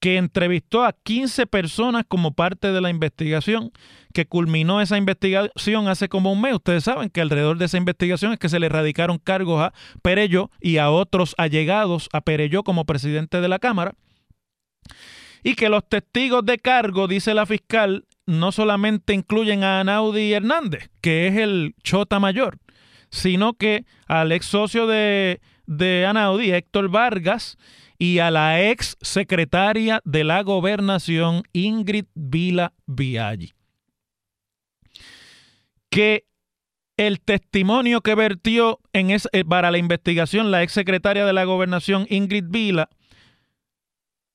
que 0.00 0.16
entrevistó 0.16 0.82
a 0.84 0.94
15 0.94 1.46
personas 1.46 2.04
como 2.08 2.32
parte 2.32 2.72
de 2.72 2.80
la 2.80 2.88
investigación, 2.88 3.70
que 4.14 4.26
culminó 4.26 4.80
esa 4.80 4.96
investigación 4.96 5.88
hace 5.88 6.08
como 6.08 6.32
un 6.32 6.40
mes. 6.40 6.54
Ustedes 6.54 6.84
saben 6.84 7.10
que 7.10 7.20
alrededor 7.20 7.58
de 7.58 7.66
esa 7.66 7.76
investigación 7.76 8.32
es 8.32 8.38
que 8.38 8.48
se 8.48 8.58
le 8.58 8.66
erradicaron 8.66 9.18
cargos 9.18 9.60
a 9.62 9.74
Perello 10.02 10.50
y 10.58 10.78
a 10.78 10.90
otros 10.90 11.34
allegados 11.36 12.08
a 12.14 12.22
Perello 12.22 12.62
como 12.62 12.86
presidente 12.86 13.42
de 13.42 13.48
la 13.48 13.58
Cámara. 13.58 13.94
Y 15.42 15.54
que 15.54 15.68
los 15.68 15.86
testigos 15.86 16.44
de 16.44 16.58
cargo, 16.58 17.06
dice 17.06 17.34
la 17.34 17.46
fiscal, 17.46 18.06
no 18.26 18.52
solamente 18.52 19.12
incluyen 19.12 19.64
a 19.64 19.80
Anaudi 19.80 20.32
Hernández, 20.32 20.90
que 21.02 21.26
es 21.26 21.36
el 21.36 21.74
chota 21.82 22.18
mayor, 22.18 22.58
sino 23.10 23.54
que 23.54 23.84
al 24.06 24.32
ex 24.32 24.46
socio 24.46 24.86
de, 24.86 25.40
de 25.66 26.06
Anaudi, 26.06 26.52
Héctor 26.52 26.88
Vargas, 26.88 27.58
y 28.00 28.18
a 28.18 28.30
la 28.30 28.62
ex 28.62 28.96
secretaria 29.02 30.00
de 30.06 30.24
la 30.24 30.42
gobernación, 30.42 31.42
Ingrid 31.52 32.06
Vila 32.14 32.72
Viaggi. 32.86 33.52
Que 35.90 36.24
el 36.96 37.20
testimonio 37.20 38.00
que 38.00 38.14
vertió 38.14 38.80
en 38.94 39.10
eh, 39.10 39.44
para 39.44 39.70
la 39.70 39.76
investigación 39.76 40.50
la 40.50 40.62
ex 40.62 40.72
secretaria 40.72 41.26
de 41.26 41.34
la 41.34 41.44
gobernación, 41.44 42.06
Ingrid 42.08 42.46
Vila, 42.48 42.88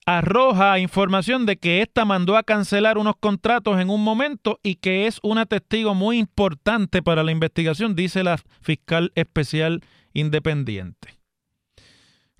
arroja 0.05 0.77
información 0.77 1.47
de 1.47 1.57
que 1.57 1.81
ésta 1.81 2.05
mandó 2.05 2.37
a 2.37 2.43
cancelar 2.43 2.99
unos 2.99 3.15
contratos 3.19 3.81
en 3.81 3.89
un 3.89 4.03
momento 4.03 4.59
y 4.61 4.75
que 4.75 5.07
es 5.07 5.19
una 5.23 5.47
testigo 5.47 5.95
muy 5.95 6.19
importante 6.19 7.01
para 7.01 7.23
la 7.23 7.31
investigación, 7.31 7.95
dice 7.95 8.23
la 8.23 8.37
fiscal 8.61 9.11
especial 9.15 9.81
independiente. 10.13 11.24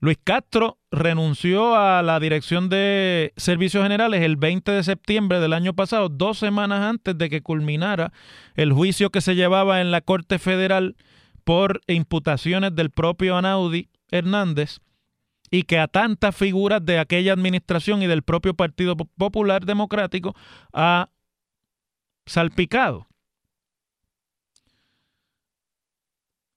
Luis 0.06 0.20
Castro 0.24 0.78
renunció 0.92 1.76
a 1.76 2.04
la 2.04 2.20
dirección 2.20 2.70
de 2.70 3.34
Servicios 3.38 3.82
Generales 3.82 4.22
el 4.22 4.38
20 4.38 4.72
de 4.72 4.84
septiembre 4.84 5.40
del 5.40 5.52
año 5.52 5.74
pasado, 5.74 6.10
dos 6.10 6.38
semanas 6.38 6.82
antes 6.82 7.18
de 7.18 7.28
que 7.28 7.42
culminara 7.42 8.14
el 8.54 8.72
juicio 8.72 9.10
que 9.10 9.22
se 9.22 9.34
llevaba 9.34 9.82
en 9.82 9.90
la 9.90 10.02
Corte 10.02 10.38
Federal 10.38 10.96
por 11.44 11.82
imputaciones 11.88 12.76
del 12.76 12.92
propio 12.92 13.36
Anaudi 13.36 13.90
Hernández 14.12 14.80
y 15.50 15.64
que 15.64 15.80
a 15.80 15.88
tantas 15.88 16.36
figuras 16.36 16.86
de 16.86 17.00
aquella 17.00 17.34
administración 17.34 18.04
y 18.04 18.06
del 18.06 18.22
propio 18.22 18.54
Partido 18.54 18.96
Popular 18.96 19.66
Democrático 19.66 20.36
ha 20.72 21.10
salpicado. 22.28 23.08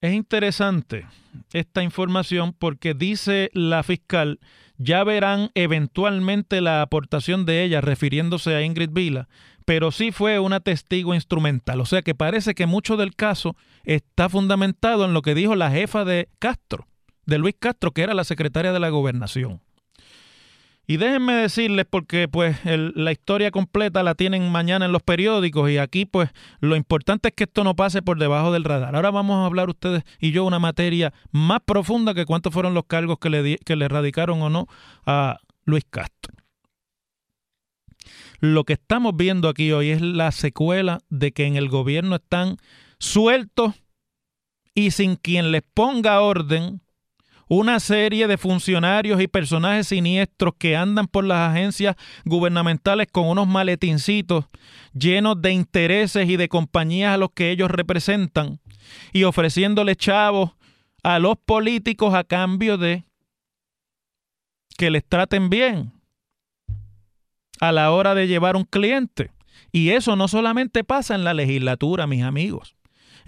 Es 0.01 0.15
interesante 0.15 1.07
esta 1.53 1.83
información 1.83 2.53
porque 2.53 2.95
dice 2.95 3.51
la 3.53 3.83
fiscal, 3.83 4.39
ya 4.77 5.03
verán 5.03 5.51
eventualmente 5.55 6.61
la 6.61 6.83
aportación 6.83 7.45
de 7.45 7.65
ella 7.65 7.81
refiriéndose 7.81 8.55
a 8.55 8.63
Ingrid 8.63 8.91
Vila, 8.93 9.29
pero 9.65 9.91
sí 9.91 10.13
fue 10.13 10.39
una 10.39 10.61
testigo 10.61 11.15
instrumental. 11.15 11.81
O 11.81 11.85
sea 11.85 12.03
que 12.03 12.15
parece 12.15 12.55
que 12.55 12.67
mucho 12.67 12.97
del 12.97 13.17
caso 13.17 13.57
está 13.83 14.29
fundamentado 14.29 15.05
en 15.05 15.15
lo 15.15 15.23
que 15.23 15.35
dijo 15.35 15.57
la 15.57 15.71
jefa 15.73 16.05
de 16.05 16.29
Castro, 16.39 16.87
de 17.27 17.39
Luis 17.39 17.57
Castro, 17.59 17.91
que 17.91 18.03
era 18.03 18.15
la 18.15 18.25
secretaria 18.25 18.73
de 18.73 18.81
la 18.81 18.91
gobernación. 18.91 19.61
Y 20.91 20.97
déjenme 20.97 21.35
decirles, 21.35 21.85
porque 21.89 22.29
pues 22.29 22.57
la 22.65 23.13
historia 23.13 23.51
completa 23.51 24.03
la 24.03 24.15
tienen 24.15 24.51
mañana 24.51 24.87
en 24.87 24.93
los 24.93 25.03
periódicos 25.03 25.71
y 25.71 25.77
aquí 25.77 26.07
pues 26.07 26.31
lo 26.61 26.77
importante 26.77 27.29
es 27.29 27.35
que 27.35 27.45
esto 27.45 27.63
no 27.63 27.77
pase 27.77 28.01
por 28.01 28.19
debajo 28.19 28.53
del 28.53 28.65
radar. 28.65 28.97
Ahora 28.97 29.11
vamos 29.11 29.37
a 29.37 29.45
hablar 29.45 29.69
ustedes 29.69 30.03
y 30.19 30.33
yo 30.33 30.47
una 30.47 30.59
materia 30.59 31.13
más 31.31 31.61
profunda 31.61 32.15
que 32.15 32.25
cuántos 32.25 32.55
fueron 32.55 32.73
los 32.73 32.87
cargos 32.87 33.19
que 33.19 33.29
le, 33.29 33.59
que 33.59 33.77
le 33.77 33.87
radicaron 33.87 34.41
o 34.41 34.49
no 34.49 34.67
a 35.05 35.37
Luis 35.67 35.85
Castro. 35.91 36.35
Lo 38.41 38.65
que 38.65 38.73
estamos 38.73 39.15
viendo 39.15 39.51
aquí 39.51 39.71
hoy 39.73 39.91
es 39.91 40.01
la 40.01 40.33
secuela 40.33 41.01
de 41.11 41.33
que 41.33 41.45
en 41.45 41.57
el 41.57 41.69
gobierno 41.69 42.17
están 42.17 42.57
sueltos 42.99 43.75
y 44.75 44.93
sin 44.93 45.17
quien 45.17 45.53
les 45.53 45.65
ponga 45.75 46.23
orden 46.23 46.81
una 47.49 47.81
serie 47.81 48.27
de 48.27 48.39
funcionarios 48.39 49.21
y 49.21 49.29
personajes 49.29 49.89
siniestros 49.89 50.55
que 50.59 50.77
andan 50.77 51.07
por 51.07 51.25
las 51.25 51.51
agencias 51.51 51.97
gubernamentales 52.25 53.09
con 53.11 53.29
unos 53.29 53.49
maletincitos 53.49 54.47
llenos 54.93 55.41
de 55.41 55.53
intereses 55.53 56.29
y 56.29 56.37
de 56.37 56.49
compañías 56.49 57.15
a 57.15 57.19
los 57.19 57.31
que 57.31 57.51
ellos 57.51 57.71
representan 57.71 58.61
y 59.13 59.25
ofreciéndole 59.25 59.97
chavos 59.97 60.53
a 61.03 61.19
los 61.19 61.37
políticos 61.39 62.15
a 62.15 62.25
cambio 62.25 62.77
de 62.77 63.05
que 64.77 64.91
les 64.91 65.05
traten 65.05 65.51
bien 65.51 65.93
a 67.61 67.73
la 67.73 67.91
hora 67.91 68.15
de 68.15 68.29
llevar 68.29 68.57
un 68.57 68.65
cliente. 68.65 69.33
Y 69.73 69.91
eso 69.91 70.17
no 70.17 70.29
solamente 70.29 70.85
pasa 70.85 71.15
en 71.15 71.25
la 71.25 71.35
legislatura, 71.35 72.07
mis 72.07 72.23
amigos. 72.23 72.78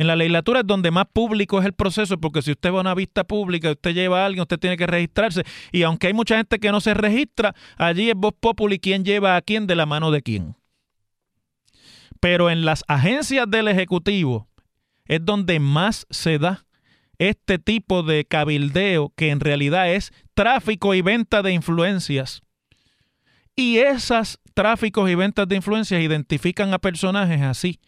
En 0.01 0.07
la 0.07 0.17
legislatura 0.17 0.61
es 0.61 0.67
donde 0.67 0.91
más 0.91 1.05
público 1.13 1.61
es 1.61 1.67
el 1.67 1.75
proceso, 1.75 2.19
porque 2.19 2.41
si 2.41 2.53
usted 2.53 2.73
va 2.73 2.79
a 2.79 2.81
una 2.81 2.95
vista 2.95 3.23
pública, 3.23 3.71
usted 3.71 3.93
lleva 3.93 4.23
a 4.23 4.25
alguien, 4.25 4.41
usted 4.41 4.59
tiene 4.59 4.79
que 4.79 4.87
registrarse. 4.87 5.45
Y 5.73 5.83
aunque 5.83 6.07
hay 6.07 6.15
mucha 6.15 6.39
gente 6.39 6.59
que 6.59 6.73
no 6.73 6.81
se 6.81 6.95
registra, 6.95 7.55
allí 7.77 8.09
es 8.09 8.17
voz 8.17 8.33
populi 8.41 8.79
quién 8.79 9.05
lleva 9.05 9.37
a 9.37 9.43
quién 9.43 9.67
de 9.67 9.75
la 9.75 9.85
mano 9.85 10.11
de 10.11 10.23
quién. 10.23 10.57
Pero 12.19 12.49
en 12.49 12.65
las 12.65 12.83
agencias 12.89 13.45
del 13.51 13.69
Ejecutivo 13.69 14.49
es 15.05 15.23
donde 15.23 15.61
más 15.61 16.07
se 16.09 16.39
da 16.39 16.65
este 17.19 17.59
tipo 17.59 18.03
de 18.03 18.25
cabildeo 18.25 19.13
que 19.15 19.29
en 19.29 19.41
realidad 19.41 19.93
es 19.93 20.13
tráfico 20.33 20.95
y 20.95 21.03
venta 21.03 21.43
de 21.43 21.53
influencias. 21.53 22.41
Y 23.55 23.77
esas 23.77 24.41
tráficos 24.55 25.11
y 25.11 25.15
ventas 25.15 25.47
de 25.47 25.57
influencias 25.57 26.01
identifican 26.01 26.73
a 26.73 26.79
personajes 26.79 27.43
así, 27.43 27.81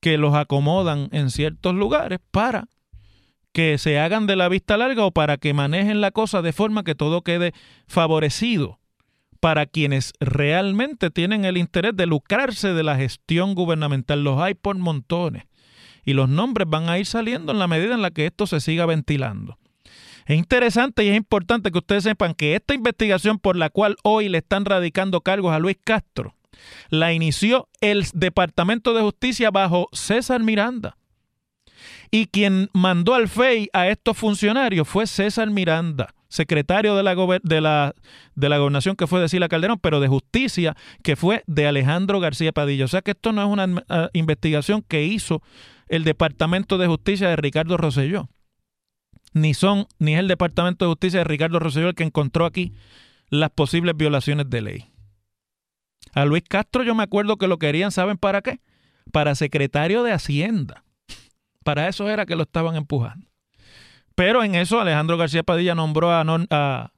que 0.00 0.18
los 0.18 0.34
acomodan 0.34 1.08
en 1.12 1.30
ciertos 1.30 1.74
lugares 1.74 2.18
para 2.30 2.68
que 3.52 3.78
se 3.78 3.98
hagan 3.98 4.26
de 4.26 4.36
la 4.36 4.48
vista 4.48 4.76
larga 4.76 5.04
o 5.04 5.10
para 5.10 5.36
que 5.36 5.54
manejen 5.54 6.00
la 6.00 6.10
cosa 6.10 6.42
de 6.42 6.52
forma 6.52 6.84
que 6.84 6.94
todo 6.94 7.22
quede 7.22 7.52
favorecido 7.86 8.78
para 9.40 9.66
quienes 9.66 10.12
realmente 10.20 11.10
tienen 11.10 11.44
el 11.44 11.56
interés 11.56 11.96
de 11.96 12.06
lucrarse 12.06 12.74
de 12.74 12.82
la 12.82 12.96
gestión 12.96 13.54
gubernamental. 13.54 14.22
Los 14.22 14.40
hay 14.40 14.54
por 14.54 14.76
montones 14.78 15.44
y 16.04 16.12
los 16.12 16.28
nombres 16.28 16.68
van 16.68 16.88
a 16.88 16.98
ir 16.98 17.06
saliendo 17.06 17.52
en 17.52 17.58
la 17.58 17.66
medida 17.66 17.94
en 17.94 18.02
la 18.02 18.10
que 18.10 18.26
esto 18.26 18.46
se 18.46 18.60
siga 18.60 18.86
ventilando. 18.86 19.58
Es 20.26 20.38
interesante 20.38 21.04
y 21.04 21.08
es 21.08 21.16
importante 21.16 21.70
que 21.72 21.78
ustedes 21.78 22.04
sepan 22.04 22.34
que 22.34 22.54
esta 22.54 22.74
investigación 22.74 23.38
por 23.38 23.56
la 23.56 23.70
cual 23.70 23.96
hoy 24.04 24.28
le 24.28 24.38
están 24.38 24.64
radicando 24.64 25.22
cargos 25.22 25.52
a 25.52 25.58
Luis 25.58 25.78
Castro 25.82 26.34
la 26.88 27.12
inició 27.12 27.68
el 27.80 28.06
Departamento 28.14 28.94
de 28.94 29.02
Justicia 29.02 29.50
bajo 29.50 29.88
César 29.92 30.42
Miranda. 30.42 30.96
Y 32.10 32.26
quien 32.26 32.68
mandó 32.72 33.14
al 33.14 33.28
FEI 33.28 33.68
a 33.72 33.88
estos 33.88 34.16
funcionarios 34.16 34.88
fue 34.88 35.06
César 35.06 35.48
Miranda, 35.50 36.14
secretario 36.28 36.96
de 36.96 37.02
la, 37.02 37.14
de 37.42 37.60
la, 37.60 37.94
de 38.34 38.48
la 38.48 38.58
gobernación 38.58 38.96
que 38.96 39.06
fue 39.06 39.20
de 39.20 39.28
Sila 39.28 39.48
Calderón, 39.48 39.78
pero 39.80 40.00
de 40.00 40.08
justicia 40.08 40.76
que 41.02 41.16
fue 41.16 41.44
de 41.46 41.66
Alejandro 41.66 42.18
García 42.18 42.52
Padilla. 42.52 42.84
O 42.84 42.88
sea 42.88 43.02
que 43.02 43.12
esto 43.12 43.32
no 43.32 43.42
es 43.42 43.48
una 43.48 43.84
ah, 43.88 44.08
investigación 44.12 44.82
que 44.82 45.04
hizo 45.04 45.42
el 45.88 46.04
Departamento 46.04 46.78
de 46.78 46.86
Justicia 46.88 47.28
de 47.28 47.36
Ricardo 47.36 47.76
Rosselló. 47.76 48.28
Ni 49.32 49.54
son, 49.54 49.86
ni 49.98 50.14
es 50.14 50.20
el 50.20 50.28
Departamento 50.28 50.84
de 50.84 50.90
Justicia 50.90 51.20
de 51.20 51.24
Ricardo 51.24 51.60
Rosselló 51.60 51.88
el 51.88 51.94
que 51.94 52.02
encontró 52.02 52.44
aquí 52.44 52.72
las 53.28 53.50
posibles 53.50 53.96
violaciones 53.96 54.50
de 54.50 54.60
ley. 54.60 54.89
A 56.12 56.24
Luis 56.24 56.42
Castro 56.48 56.82
yo 56.82 56.94
me 56.94 57.02
acuerdo 57.02 57.36
que 57.36 57.48
lo 57.48 57.58
querían, 57.58 57.92
¿saben 57.92 58.18
para 58.18 58.42
qué? 58.42 58.60
Para 59.12 59.34
secretario 59.34 60.02
de 60.02 60.12
Hacienda. 60.12 60.84
Para 61.64 61.88
eso 61.88 62.08
era 62.08 62.26
que 62.26 62.36
lo 62.36 62.42
estaban 62.42 62.76
empujando. 62.76 63.28
Pero 64.14 64.42
en 64.42 64.54
eso 64.54 64.80
Alejandro 64.80 65.16
García 65.16 65.42
Padilla 65.42 65.74
nombró 65.74 66.10
a, 66.10 66.24
a, 66.50 66.92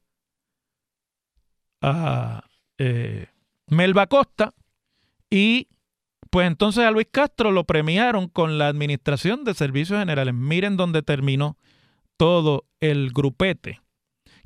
a 1.82 2.44
eh, 2.78 3.26
Melba 3.68 4.06
Costa 4.06 4.54
y 5.30 5.68
pues 6.30 6.46
entonces 6.46 6.84
a 6.84 6.90
Luis 6.90 7.08
Castro 7.10 7.50
lo 7.50 7.64
premiaron 7.64 8.28
con 8.28 8.56
la 8.56 8.68
Administración 8.68 9.44
de 9.44 9.54
Servicios 9.54 9.98
Generales. 9.98 10.32
Miren 10.32 10.76
dónde 10.76 11.02
terminó 11.02 11.58
todo 12.16 12.64
el 12.80 13.10
grupete, 13.12 13.80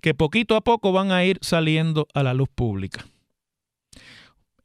que 0.00 0.14
poquito 0.14 0.56
a 0.56 0.62
poco 0.62 0.92
van 0.92 1.12
a 1.12 1.24
ir 1.24 1.38
saliendo 1.42 2.08
a 2.12 2.22
la 2.22 2.34
luz 2.34 2.48
pública. 2.48 3.06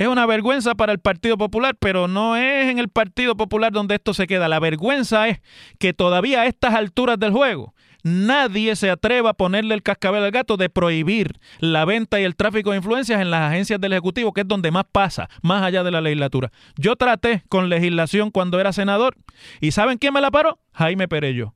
Es 0.01 0.07
una 0.07 0.25
vergüenza 0.25 0.73
para 0.73 0.93
el 0.93 0.97
Partido 0.97 1.37
Popular, 1.37 1.75
pero 1.79 2.07
no 2.07 2.35
es 2.35 2.71
en 2.71 2.79
el 2.79 2.89
Partido 2.89 3.37
Popular 3.37 3.71
donde 3.71 3.93
esto 3.93 4.15
se 4.15 4.25
queda. 4.25 4.47
La 4.47 4.59
vergüenza 4.59 5.27
es 5.27 5.41
que 5.77 5.93
todavía 5.93 6.41
a 6.41 6.45
estas 6.47 6.73
alturas 6.73 7.19
del 7.19 7.31
juego 7.31 7.75
nadie 8.01 8.75
se 8.75 8.89
atreva 8.89 9.29
a 9.29 9.33
ponerle 9.35 9.75
el 9.75 9.83
cascabel 9.83 10.23
al 10.23 10.31
gato 10.31 10.57
de 10.57 10.71
prohibir 10.71 11.39
la 11.59 11.85
venta 11.85 12.19
y 12.19 12.23
el 12.23 12.35
tráfico 12.35 12.71
de 12.71 12.77
influencias 12.77 13.21
en 13.21 13.29
las 13.29 13.51
agencias 13.51 13.79
del 13.79 13.93
Ejecutivo, 13.93 14.33
que 14.33 14.41
es 14.41 14.47
donde 14.47 14.71
más 14.71 14.85
pasa, 14.91 15.29
más 15.43 15.61
allá 15.61 15.83
de 15.83 15.91
la 15.91 16.01
legislatura. 16.01 16.51
Yo 16.77 16.95
traté 16.95 17.43
con 17.47 17.69
legislación 17.69 18.31
cuando 18.31 18.59
era 18.59 18.73
senador 18.73 19.15
y 19.59 19.69
¿saben 19.69 19.99
quién 19.99 20.15
me 20.15 20.21
la 20.21 20.31
paró? 20.31 20.57
Jaime 20.73 21.07
Perello, 21.07 21.53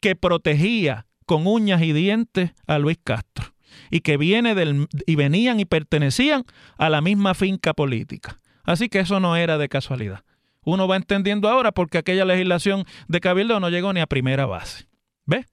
que 0.00 0.16
protegía 0.16 1.06
con 1.26 1.46
uñas 1.46 1.80
y 1.82 1.92
dientes 1.92 2.50
a 2.66 2.80
Luis 2.80 2.98
Castro 3.04 3.54
y 3.90 4.00
que 4.00 4.16
viene 4.16 4.54
del 4.54 4.86
y 5.06 5.14
venían 5.16 5.60
y 5.60 5.64
pertenecían 5.64 6.44
a 6.76 6.90
la 6.90 7.00
misma 7.00 7.34
finca 7.34 7.74
política. 7.74 8.40
Así 8.64 8.88
que 8.88 9.00
eso 9.00 9.20
no 9.20 9.36
era 9.36 9.58
de 9.58 9.68
casualidad. 9.68 10.24
Uno 10.62 10.86
va 10.86 10.96
entendiendo 10.96 11.48
ahora 11.48 11.72
porque 11.72 11.98
aquella 11.98 12.24
legislación 12.24 12.84
de 13.08 13.20
Cabildo 13.20 13.60
no 13.60 13.70
llegó 13.70 13.92
ni 13.92 14.00
a 14.00 14.06
primera 14.06 14.44
base. 14.44 14.86
¿Ves? 15.24 15.46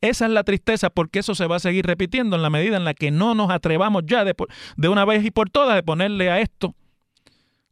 Esa 0.00 0.26
es 0.26 0.30
la 0.30 0.44
tristeza 0.44 0.90
porque 0.90 1.18
eso 1.18 1.34
se 1.34 1.46
va 1.46 1.56
a 1.56 1.60
seguir 1.60 1.86
repitiendo 1.86 2.36
en 2.36 2.42
la 2.42 2.50
medida 2.50 2.76
en 2.76 2.84
la 2.84 2.94
que 2.94 3.10
no 3.10 3.34
nos 3.34 3.50
atrevamos 3.50 4.02
ya 4.06 4.24
de, 4.24 4.34
de 4.76 4.88
una 4.88 5.04
vez 5.04 5.24
y 5.24 5.30
por 5.30 5.50
todas 5.50 5.74
de 5.74 5.82
ponerle 5.82 6.30
a 6.30 6.40
esto 6.40 6.74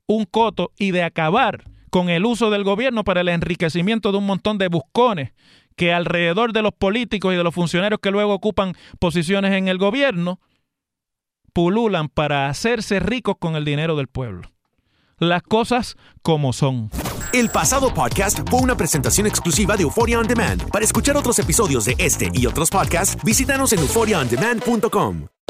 un 0.07 0.25
coto 0.25 0.73
y 0.79 0.91
de 0.91 1.03
acabar 1.03 1.65
con 1.91 2.09
el 2.09 2.25
uso 2.25 2.51
del 2.51 2.65
gobierno 2.65 3.05
para 3.05 3.21
el 3.21 3.29
enriquecimiento 3.29 4.13
de 4.13 4.19
un 4.19 4.27
montón 4.27 4.59
de 4.59 4.69
buscones 4.69 5.33
que 5.77 5.93
alrededor 5.93 6.53
de 6.53 6.63
los 6.63 6.73
políticos 6.73 7.33
y 7.33 7.37
de 7.37 7.45
los 7.45 7.55
funcionarios 7.55 8.01
que 8.01 8.11
luego 8.11 8.35
ocupan 8.35 8.75
posiciones 8.99 9.53
en 9.53 9.69
el 9.69 9.79
gobierno 9.79 10.41
pululan 11.53 12.09
para 12.09 12.49
hacerse 12.49 13.01
ricos 13.01 13.37
con 13.39 13.57
el 13.57 13.65
dinero 13.65 13.97
del 13.97 14.09
pueblo. 14.09 14.51
Las 15.19 15.43
cosas 15.43 15.97
como 16.23 16.53
son. 16.53 16.91
El 17.33 17.49
pasado 17.49 17.95
podcast 17.95 18.41
fue 18.51 18.61
una 18.61 18.77
presentación 18.77 19.27
exclusiva 19.27 19.77
de 19.77 19.85
Euphoria 19.85 20.19
On 20.19 20.27
Demand. 20.27 20.69
Para 20.71 20.85
escuchar 20.85 21.17
otros 21.17 21.39
episodios 21.39 21.85
de 21.85 21.95
este 21.99 22.31
y 22.33 22.47
otros 22.47 22.71
podcasts, 22.71 23.17
visítanos 23.23 23.73
en 23.73 23.81
euphoriaondemand.com. 23.81 25.29